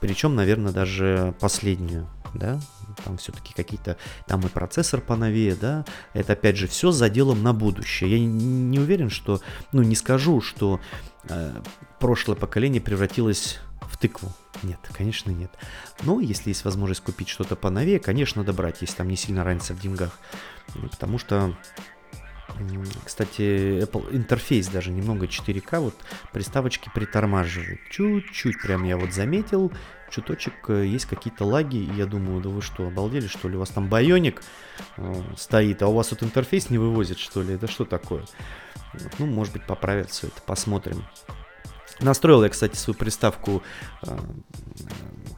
[0.00, 2.60] Причем, наверное, даже последнюю да,
[3.04, 7.52] там все-таки какие-то, там и процессор поновее, да, это опять же все за делом на
[7.52, 8.10] будущее.
[8.12, 9.40] Я не уверен, что,
[9.72, 10.80] ну не скажу, что
[11.24, 11.60] э,
[11.98, 14.32] прошлое поколение превратилось в тыкву.
[14.62, 15.50] Нет, конечно нет.
[16.02, 19.74] Но если есть возможность купить что-то поновее, конечно, надо брать, если там не сильно разница
[19.74, 20.18] в деньгах.
[20.90, 21.56] Потому что
[23.04, 25.94] кстати, Apple интерфейс даже немного 4К, вот
[26.32, 27.80] приставочки притормаживают.
[27.90, 29.72] Чуть-чуть прям я вот заметил,
[30.10, 33.56] чуточек э, есть какие-то лаги, и я думаю, да вы что, обалдели, что ли?
[33.56, 34.42] У вас там байоник
[34.96, 37.54] э, стоит, а у вас вот интерфейс не вывозит, что ли?
[37.54, 38.24] Это что такое?
[39.18, 41.04] Ну, может быть, поправят все это, посмотрим.
[42.00, 43.62] Настроил я, кстати, свою приставку,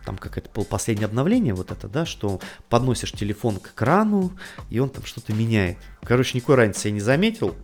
[0.05, 4.33] там какое-то последнее обновление, вот это, да, что подносишь телефон к экрану,
[4.71, 5.79] и он там что-то меняет.
[6.03, 7.55] Короче, никакой разницы я не заметил.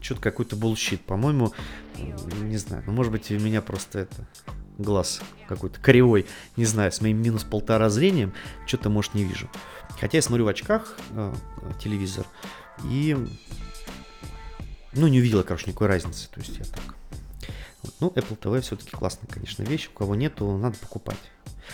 [0.00, 1.52] Что-то какой-то bullshit, по-моему,
[1.96, 4.26] не знаю, ну, может быть, у меня просто это
[4.78, 8.32] глаз какой-то кривой, не знаю, с моим минус полтора зрением,
[8.66, 9.50] что-то, может, не вижу.
[10.00, 11.34] Хотя я смотрю в очках э,
[11.82, 12.26] телевизор,
[12.84, 13.16] и,
[14.92, 16.94] ну, не увидела, короче, никакой разницы, то есть я так.
[18.00, 21.18] Ну, Apple TV все-таки классная, конечно, вещь, у кого нету, надо покупать.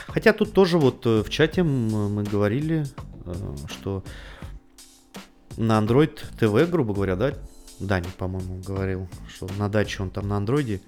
[0.06, 2.86] Хотя тут тоже вот э, в чате мы говорили,
[3.24, 4.02] э, что
[5.56, 7.34] на Android TV, грубо говоря, да,
[7.78, 10.80] Дани, по-моему, говорил, что на даче он там на андроиде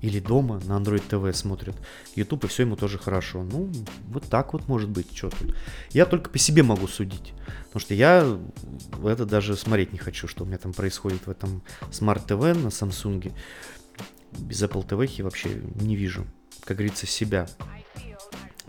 [0.00, 1.76] или дома на Android TV смотрит
[2.16, 3.44] YouTube, и все ему тоже хорошо.
[3.44, 3.70] Ну,
[4.08, 5.54] вот так вот может быть, что тут.
[5.90, 7.32] Я только по себе могу судить.
[7.66, 8.38] Потому что я
[9.04, 12.68] это даже смотреть не хочу, что у меня там происходит в этом Smart TV на
[12.68, 13.32] Samsung.
[14.38, 16.26] Без Apple TV вообще не вижу,
[16.64, 17.48] как говорится, себя.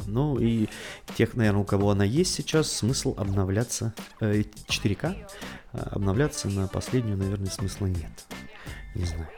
[0.06, 0.68] Ну и
[1.16, 5.16] тех, наверное, у кого она есть сейчас, смысл обновляться э, 4К,
[5.74, 8.26] э, обновляться на последнюю, наверное, смысла нет.
[8.96, 9.30] Не знаю.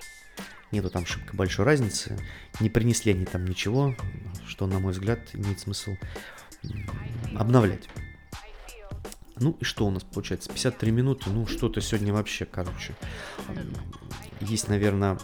[0.71, 2.17] Нету там шибко большой разницы.
[2.59, 3.95] Не принесли они там ничего,
[4.47, 5.95] что, на мой взгляд, имеет смысл
[7.35, 7.87] обновлять.
[9.37, 10.49] Ну и что у нас получается?
[10.49, 11.29] 53 минуты.
[11.29, 12.95] Ну что-то сегодня вообще, короче.
[14.41, 15.17] Есть, наверное...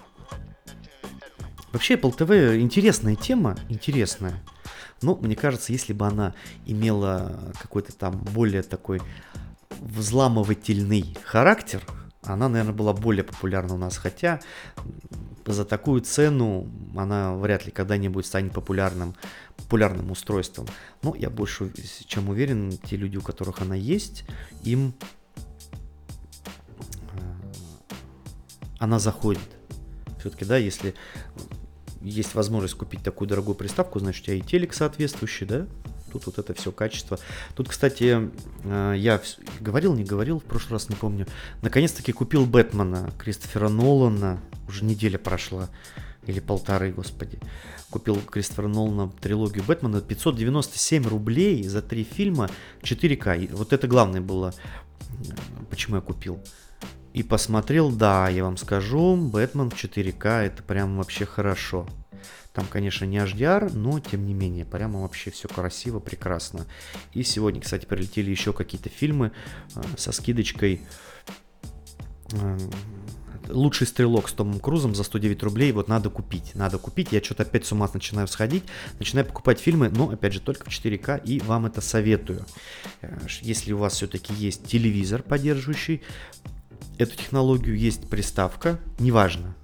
[1.71, 4.41] Вообще Apple TV интересная тема, интересная.
[5.01, 9.01] Но мне кажется, если бы она имела какой-то там более такой
[9.79, 11.81] взламывательный характер,
[12.23, 13.97] она, наверное, была более популярна у нас.
[13.97, 14.41] Хотя
[15.45, 19.15] за такую цену она вряд ли когда-нибудь станет популярным,
[19.57, 20.67] популярным устройством.
[21.01, 21.71] Но я больше
[22.05, 24.25] чем уверен, те люди, у которых она есть,
[24.63, 24.93] им
[27.13, 27.33] э,
[28.77, 29.49] она заходит.
[30.19, 30.93] Все-таки, да, если
[32.01, 35.67] есть возможность купить такую дорогую приставку, значит, у тебя и телек соответствующий, да?
[36.11, 37.19] Тут вот это все качество.
[37.55, 38.29] Тут, кстати,
[38.63, 39.21] э, я
[39.61, 41.25] говорил, не говорил, в прошлый раз не помню.
[41.61, 44.41] Наконец-таки купил Бэтмена Кристофера Нолана.
[44.67, 45.69] Уже неделя прошла.
[46.27, 47.39] Или полторы, господи.
[47.89, 50.01] Купил Кристофера Нолана трилогию Бэтмена.
[50.01, 52.49] 597 рублей за три фильма
[52.81, 53.45] 4К.
[53.45, 54.53] И вот это главное было,
[55.69, 56.43] почему я купил.
[57.13, 61.87] И посмотрел, да, я вам скажу, Бэтмен в 4К это прям вообще хорошо.
[62.53, 66.65] Там, конечно, не HDR, но тем не менее, прямо вообще все красиво, прекрасно.
[67.13, 69.31] И сегодня, кстати, прилетели еще какие-то фильмы
[69.75, 70.81] э, со скидочкой.
[72.33, 72.57] Э,
[73.47, 75.71] Лучший стрелок с Томом Крузом за 109 рублей.
[75.71, 76.55] Вот надо купить.
[76.55, 77.11] Надо купить.
[77.11, 78.63] Я что-то опять с ума начинаю сходить.
[78.99, 81.21] Начинаю покупать фильмы, но опять же только в 4К.
[81.25, 82.45] И вам это советую.
[83.01, 86.01] Э, если у вас все-таки есть телевизор, поддерживающий
[87.01, 89.55] эту технологию, есть приставка, неважно.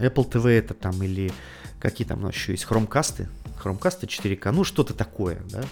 [0.00, 1.32] Apple TV это там или
[1.80, 2.64] Какие там еще есть?
[2.64, 3.28] Хромкасты?
[3.56, 5.64] Хромкасты 4К, ну что-то такое, да?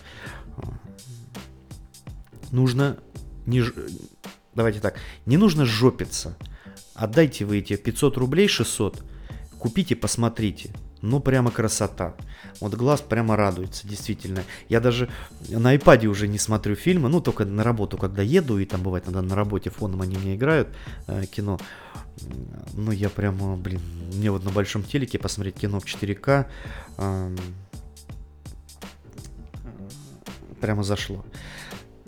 [2.51, 2.99] Нужно
[3.45, 3.63] не...
[4.55, 6.37] Давайте так, не нужно жопиться.
[6.95, 9.05] Отдайте вы эти 500 рублей, 600,
[9.59, 10.71] купите, посмотрите.
[11.07, 12.15] Ну, прямо красота.
[12.61, 14.43] Вот глаз прямо радуется, действительно.
[14.69, 15.09] Я даже
[15.49, 19.05] на iPad уже не смотрю фильмы, ну, только на работу, когда еду, и там бывает
[19.05, 20.69] иногда на работе фоном они мне играют
[21.07, 21.61] э, кино.
[22.73, 23.81] Ну, я прямо, блин,
[24.15, 26.47] мне вот на большом телеке посмотреть кино в 4К
[26.99, 27.37] э,
[30.61, 31.25] прямо зашло.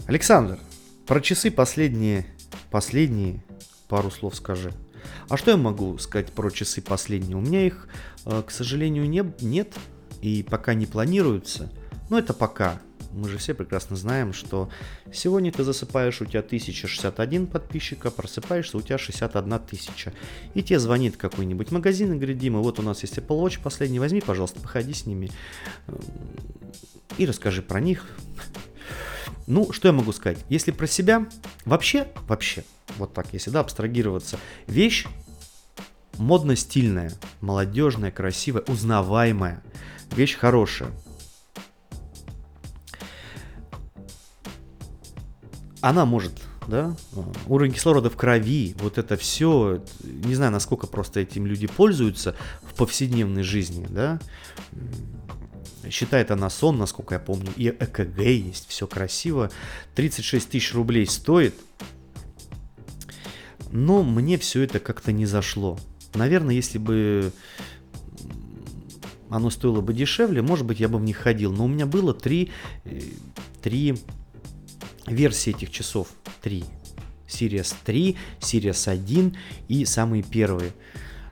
[0.07, 0.59] Александр,
[1.07, 2.27] про часы последние,
[2.73, 3.45] последние
[3.89, 4.73] пару слов скажи.
[5.29, 7.37] А что я могу сказать про часы последние?
[7.37, 7.89] У меня их,
[8.25, 9.75] э, к сожалению, не, нет
[10.23, 11.71] и пока не планируются.
[12.09, 12.81] Но это пока.
[13.13, 14.71] Мы же все прекрасно знаем, что
[15.13, 20.13] сегодня ты засыпаешь, у тебя 1061 подписчика, просыпаешься, у тебя 61 тысяча.
[20.55, 23.99] И тебе звонит какой-нибудь магазин и говорит, Дима, вот у нас есть Apple Watch последний,
[23.99, 25.31] возьми, пожалуйста, походи с ними
[27.19, 28.07] и расскажи про них.
[29.47, 30.39] Ну, что я могу сказать?
[30.49, 31.27] Если про себя,
[31.65, 32.65] вообще, вообще,
[32.97, 35.07] вот так, если да, абстрагироваться, вещь
[36.19, 39.63] модно-стильная, молодежная, красивая, узнаваемая,
[40.13, 40.91] вещь хорошая.
[45.81, 46.33] Она может,
[46.67, 46.97] да,
[47.47, 52.75] уровень кислорода в крови, вот это все, не знаю, насколько просто этим люди пользуются в
[52.75, 54.19] повседневной жизни, да,
[55.91, 59.51] Считает она сон, насколько я помню, и ЭКГ есть, все красиво.
[59.95, 61.55] 36 тысяч рублей стоит.
[63.71, 65.79] Но мне все это как-то не зашло.
[66.15, 67.33] Наверное, если бы
[69.31, 71.53] оно стоило бы дешевле, может быть, я бы в них ходил.
[71.53, 72.51] Но у меня было три,
[72.85, 73.01] э,
[73.63, 73.99] три
[75.07, 76.09] версии этих часов.
[76.41, 76.65] Три.
[77.27, 79.37] Sirius 3, Sirius 1
[79.69, 80.73] и самые первые.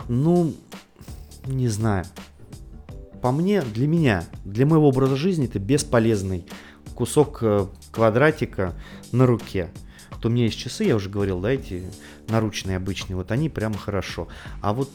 [0.09, 0.55] Ну,
[1.47, 2.05] не знаю
[3.27, 6.47] по мне, для меня, для моего образа жизни это бесполезный
[6.95, 8.73] кусок э, квадратика
[9.11, 9.73] на руке.
[10.21, 11.91] То у меня есть часы, я уже говорил, да, эти
[12.29, 14.29] наручные обычные, вот они прямо хорошо.
[14.61, 14.93] А вот,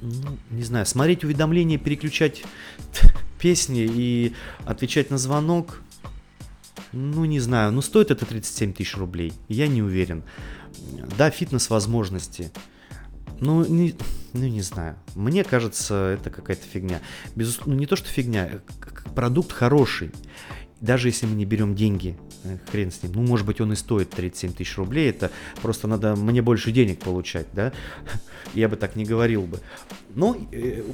[0.00, 2.42] ну, не знаю, смотреть уведомления, переключать
[3.38, 4.34] песни и
[4.64, 5.82] отвечать на звонок,
[6.90, 10.24] ну, не знаю, ну, стоит это 37 тысяч рублей, я не уверен.
[11.16, 12.50] Да, фитнес-возможности,
[13.42, 13.94] ну, не,
[14.34, 14.94] ну, не знаю.
[15.16, 17.00] Мне кажется, это какая-то фигня.
[17.34, 18.60] Безусловно, ну, не то, что фигня, э,
[19.16, 20.12] продукт хороший.
[20.80, 23.12] Даже если мы не берем деньги, э, хрен с ним.
[23.16, 25.10] Ну, может быть, он и стоит 37 тысяч рублей.
[25.10, 27.72] Это просто надо мне больше денег получать, да?
[28.54, 29.58] Я бы так не говорил бы.
[30.14, 30.84] Но э,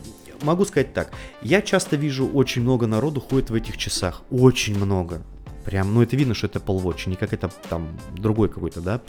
[0.41, 1.13] могу сказать так.
[1.43, 4.23] Я часто вижу, очень много народу ходит в этих часах.
[4.31, 5.21] Очень много.
[5.67, 9.03] Прям, ну это видно, что это Apple Watch, не как это там другой какой-то, да,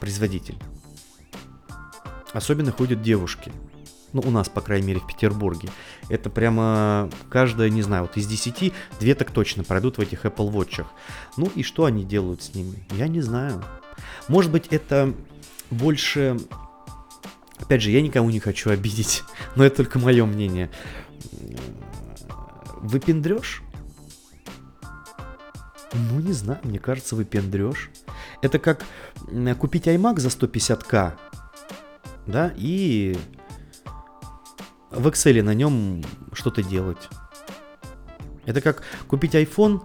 [0.00, 0.56] производитель.
[2.34, 3.52] Особенно ходят девушки.
[4.12, 5.70] Ну, у нас, по крайней мере, в Петербурге.
[6.08, 10.52] Это прямо каждая, не знаю, вот из 10, две так точно пройдут в этих Apple
[10.52, 10.84] Watch.
[11.36, 12.86] Ну и что они делают с ними?
[12.92, 13.64] Я не знаю.
[14.28, 15.14] Может быть, это
[15.70, 16.38] больше...
[17.58, 19.22] Опять же, я никому не хочу обидеть,
[19.56, 20.70] но это только мое мнение.
[22.82, 23.62] Выпендрешь?
[25.92, 27.90] Ну, не знаю, мне кажется, выпендрешь.
[28.42, 28.84] Это как
[29.58, 31.14] купить iMac за 150к,
[32.26, 33.16] да, и
[34.90, 36.02] в Excel на нем
[36.32, 37.08] что-то делать.
[38.46, 39.82] Это как купить iPhone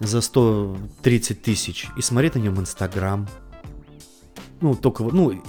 [0.00, 3.28] за 130 тысяч и смотреть на нем Инстаграм.
[4.60, 5.42] Ну, только вот, ну,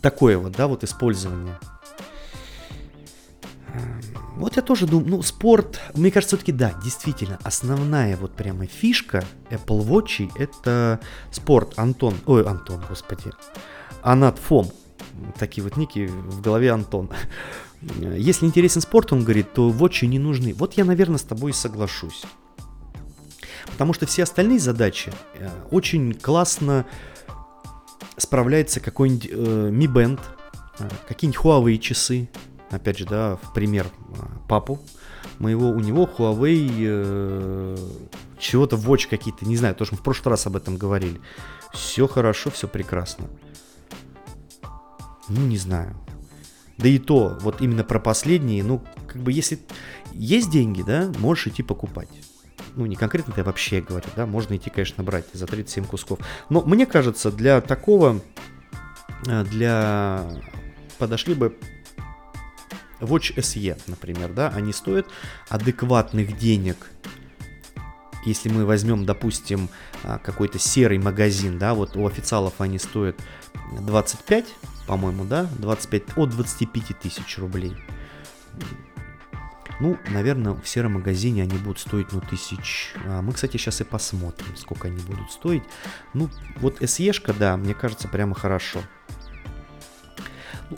[0.00, 1.58] такое вот, да, вот использование.
[4.36, 9.24] Вот я тоже думаю, ну, спорт, мне кажется, все-таки да, действительно, основная вот прямо фишка
[9.50, 11.00] Apple Watch это
[11.32, 11.74] спорт.
[11.76, 13.32] Антон, ой, Антон, господи,
[14.02, 14.70] Анат Фом,
[15.38, 17.10] такие вот ники в голове Антон.
[17.80, 20.52] Если интересен спорт, он говорит, то вотчи не нужны.
[20.54, 22.24] Вот я, наверное, с тобой соглашусь.
[23.66, 26.86] Потому что все остальные задачи э, очень классно
[28.16, 30.20] справляется какой-нибудь э, Mi Band,
[30.80, 32.28] э, какие-нибудь Huawei часы.
[32.70, 34.80] Опять же, да, в пример э, папу
[35.38, 37.76] моего, у него Huawei э,
[38.38, 41.20] чего-то Watch какие-то, не знаю, тоже мы в прошлый раз об этом говорили.
[41.72, 43.26] Все хорошо, все прекрасно.
[45.28, 45.96] Ну, не знаю.
[46.78, 49.58] Да и то, вот именно про последние, ну, как бы если
[50.12, 52.08] есть деньги, да, можешь идти покупать.
[52.76, 56.20] Ну, не конкретно я вообще говорю, да, можно идти, конечно, брать за 37 кусков.
[56.48, 58.20] Но мне кажется, для такого,
[59.26, 60.24] э, для...
[60.98, 61.56] подошли бы
[63.00, 65.06] Watch SE, например, да, они стоят
[65.48, 66.90] адекватных денег.
[68.24, 69.68] Если мы возьмем, допустим,
[70.02, 73.16] а, какой-то серый магазин, да, вот у официалов они стоят
[73.80, 74.46] 25,
[74.88, 77.76] по-моему, да, 25, от 25 тысяч рублей.
[79.80, 82.94] Ну, наверное, в сером магазине они будут стоить, ну, тысяч...
[83.04, 85.62] А, мы, кстати, сейчас и посмотрим, сколько они будут стоить.
[86.14, 88.80] Ну, вот SE-шка, да, мне кажется, прямо хорошо.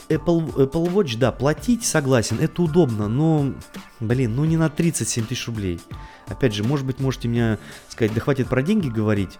[0.09, 3.53] Apple, Apple Watch, да, платить согласен, это удобно, но,
[3.99, 5.81] блин, ну не на 37 тысяч рублей.
[6.27, 7.57] Опять же, может быть, можете мне
[7.87, 9.39] сказать, да хватит про деньги говорить.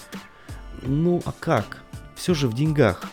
[0.82, 1.84] Ну, а как?
[2.16, 3.06] Все же в деньгах.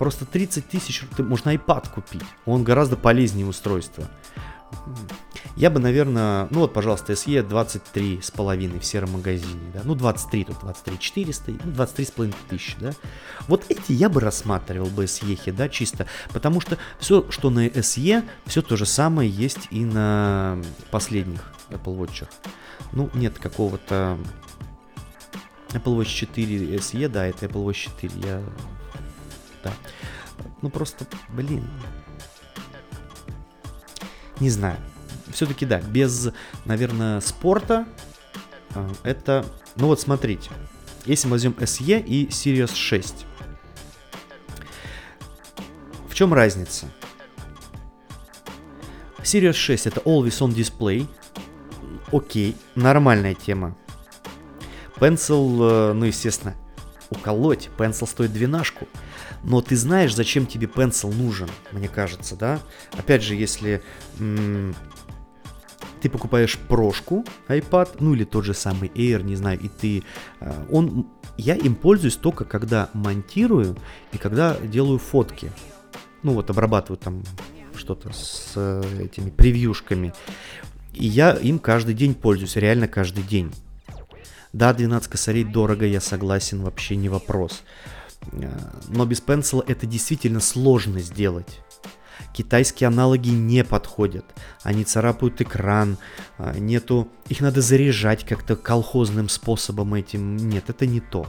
[0.00, 2.22] Просто 30 тысяч, можно iPad купить.
[2.46, 4.08] Он гораздо полезнее устройство.
[5.56, 9.94] Я бы, наверное, ну вот, пожалуйста, SE 23 с половиной в сером магазине, да, ну
[9.94, 12.92] 23, тут 23 400, ну 23 с половиной тысячи, да.
[13.46, 18.24] Вот эти я бы рассматривал бы SE, да, чисто, потому что все, что на SE,
[18.46, 22.26] все то же самое есть и на последних Apple Watch.
[22.92, 24.16] Ну, нет какого-то
[25.72, 28.42] Apple Watch 4 SE, да, это Apple Watch 4, я...
[29.62, 29.72] Да.
[30.62, 31.68] Ну, просто, блин,
[34.38, 34.78] не знаю
[35.32, 36.30] все-таки да, без,
[36.64, 37.86] наверное, спорта
[38.74, 39.44] а, это...
[39.76, 40.50] Ну вот смотрите,
[41.06, 43.26] если мы возьмем SE и Series 6,
[46.08, 46.86] в чем разница?
[49.18, 51.06] Series 6 это Always On Display,
[52.12, 53.76] окей, нормальная тема.
[54.96, 56.54] Pencil, э, ну естественно,
[57.10, 58.86] уколоть, Pencil стоит двенашку,
[59.42, 62.60] но ты знаешь, зачем тебе Pencil нужен, мне кажется, да?
[62.96, 63.82] Опять же, если
[64.18, 64.74] м-
[66.00, 70.02] ты покупаешь прошку iPad, ну или тот же самый Air, не знаю, и ты,
[70.40, 73.76] э, он, я им пользуюсь только когда монтирую
[74.12, 75.50] и когда делаю фотки.
[76.22, 77.22] Ну вот обрабатываю там
[77.76, 80.12] что-то с э, этими превьюшками.
[80.92, 83.52] И я им каждый день пользуюсь, реально каждый день.
[84.52, 87.62] Да, 12 косарей дорого, я согласен, вообще не вопрос.
[88.32, 88.50] Э,
[88.88, 91.60] но без пенсила это действительно сложно сделать.
[92.32, 94.24] Китайские аналоги не подходят.
[94.62, 95.98] Они царапают экран,
[96.38, 97.08] а, нету...
[97.28, 100.36] Их надо заряжать как-то колхозным способом этим.
[100.36, 101.26] Нет, это не то.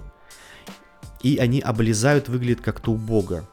[1.23, 3.47] И они облезают, выглядят как-то убого.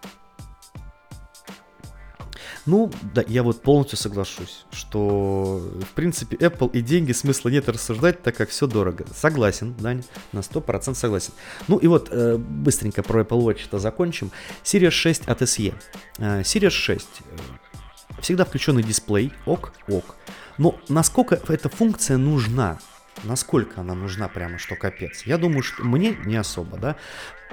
[2.69, 8.23] Ну, да, я вот полностью соглашусь, что, в принципе, Apple и деньги смысла нет рассуждать,
[8.23, 9.07] так как все дорого.
[9.15, 11.33] Согласен, Дань, на 100% согласен.
[11.67, 14.31] Ну и вот, э, быстренько про Apple Watch-то закончим.
[14.65, 15.73] Series 6 от SE.
[16.19, 17.09] Э, Series 6.
[17.09, 20.17] Э, всегда включенный дисплей, ок, ок.
[20.59, 22.79] Но насколько эта функция нужна?
[23.25, 25.23] Насколько она нужна прямо, что капец?
[25.23, 26.97] Я думаю, что мне не особо, да.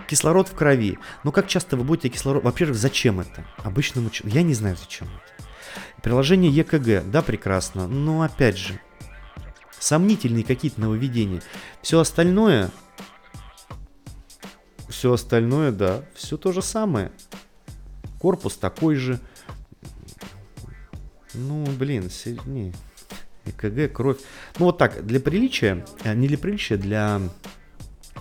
[0.08, 1.00] Кислород в крови.
[1.24, 2.44] Но как часто вы будете кислород...
[2.44, 3.46] Во-первых, зачем это?
[3.58, 4.38] Обычному человеку...
[4.38, 5.46] Я не знаю, зачем это.
[6.02, 7.88] Приложение ЕКГ, да, прекрасно.
[7.88, 8.80] Но опять же,
[9.80, 11.42] сомнительные какие-то нововведения.
[11.82, 12.72] Все остальное...
[14.88, 17.12] Все остальное, да, все то же самое.
[18.20, 19.20] Корпус такой же.
[21.34, 22.10] Ну, блин,
[22.46, 22.74] не.
[23.46, 24.18] ЭКГ, кровь.
[24.60, 27.22] Ну вот так, для приличия, э, не для приличия, для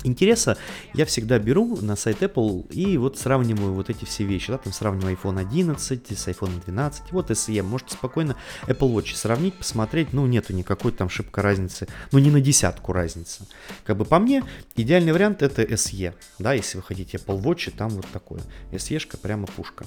[0.05, 0.57] интереса
[0.93, 4.53] я всегда беру на сайт Apple и вот сравниваю вот эти все вещи.
[4.53, 7.13] Да, там сравниваю iPhone 11 с iPhone 12.
[7.13, 7.63] Вот SE.
[7.63, 10.13] Можете спокойно Apple Watch сравнить, посмотреть.
[10.13, 11.89] Ну, нету никакой там шибко разницы.
[12.13, 13.47] Ну, не на десятку разницы.
[13.85, 14.45] Как бы по мне,
[14.77, 16.15] идеальный вариант это SE.
[16.39, 18.41] Да, если вы хотите Apple Watch, там вот такое.
[18.73, 19.87] SE-шка прямо пушка.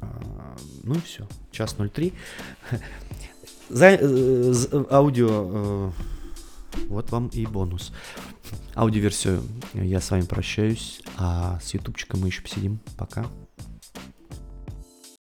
[0.00, 1.26] А, ну и все.
[1.50, 2.12] Час 03.
[3.68, 5.28] За, э, аудио...
[5.30, 5.90] Э,
[6.88, 7.92] вот вам и бонус.
[8.74, 9.42] Аудиоверсию
[9.74, 12.80] я с вами прощаюсь, а с ютубчиком мы еще посидим.
[12.96, 13.26] Пока.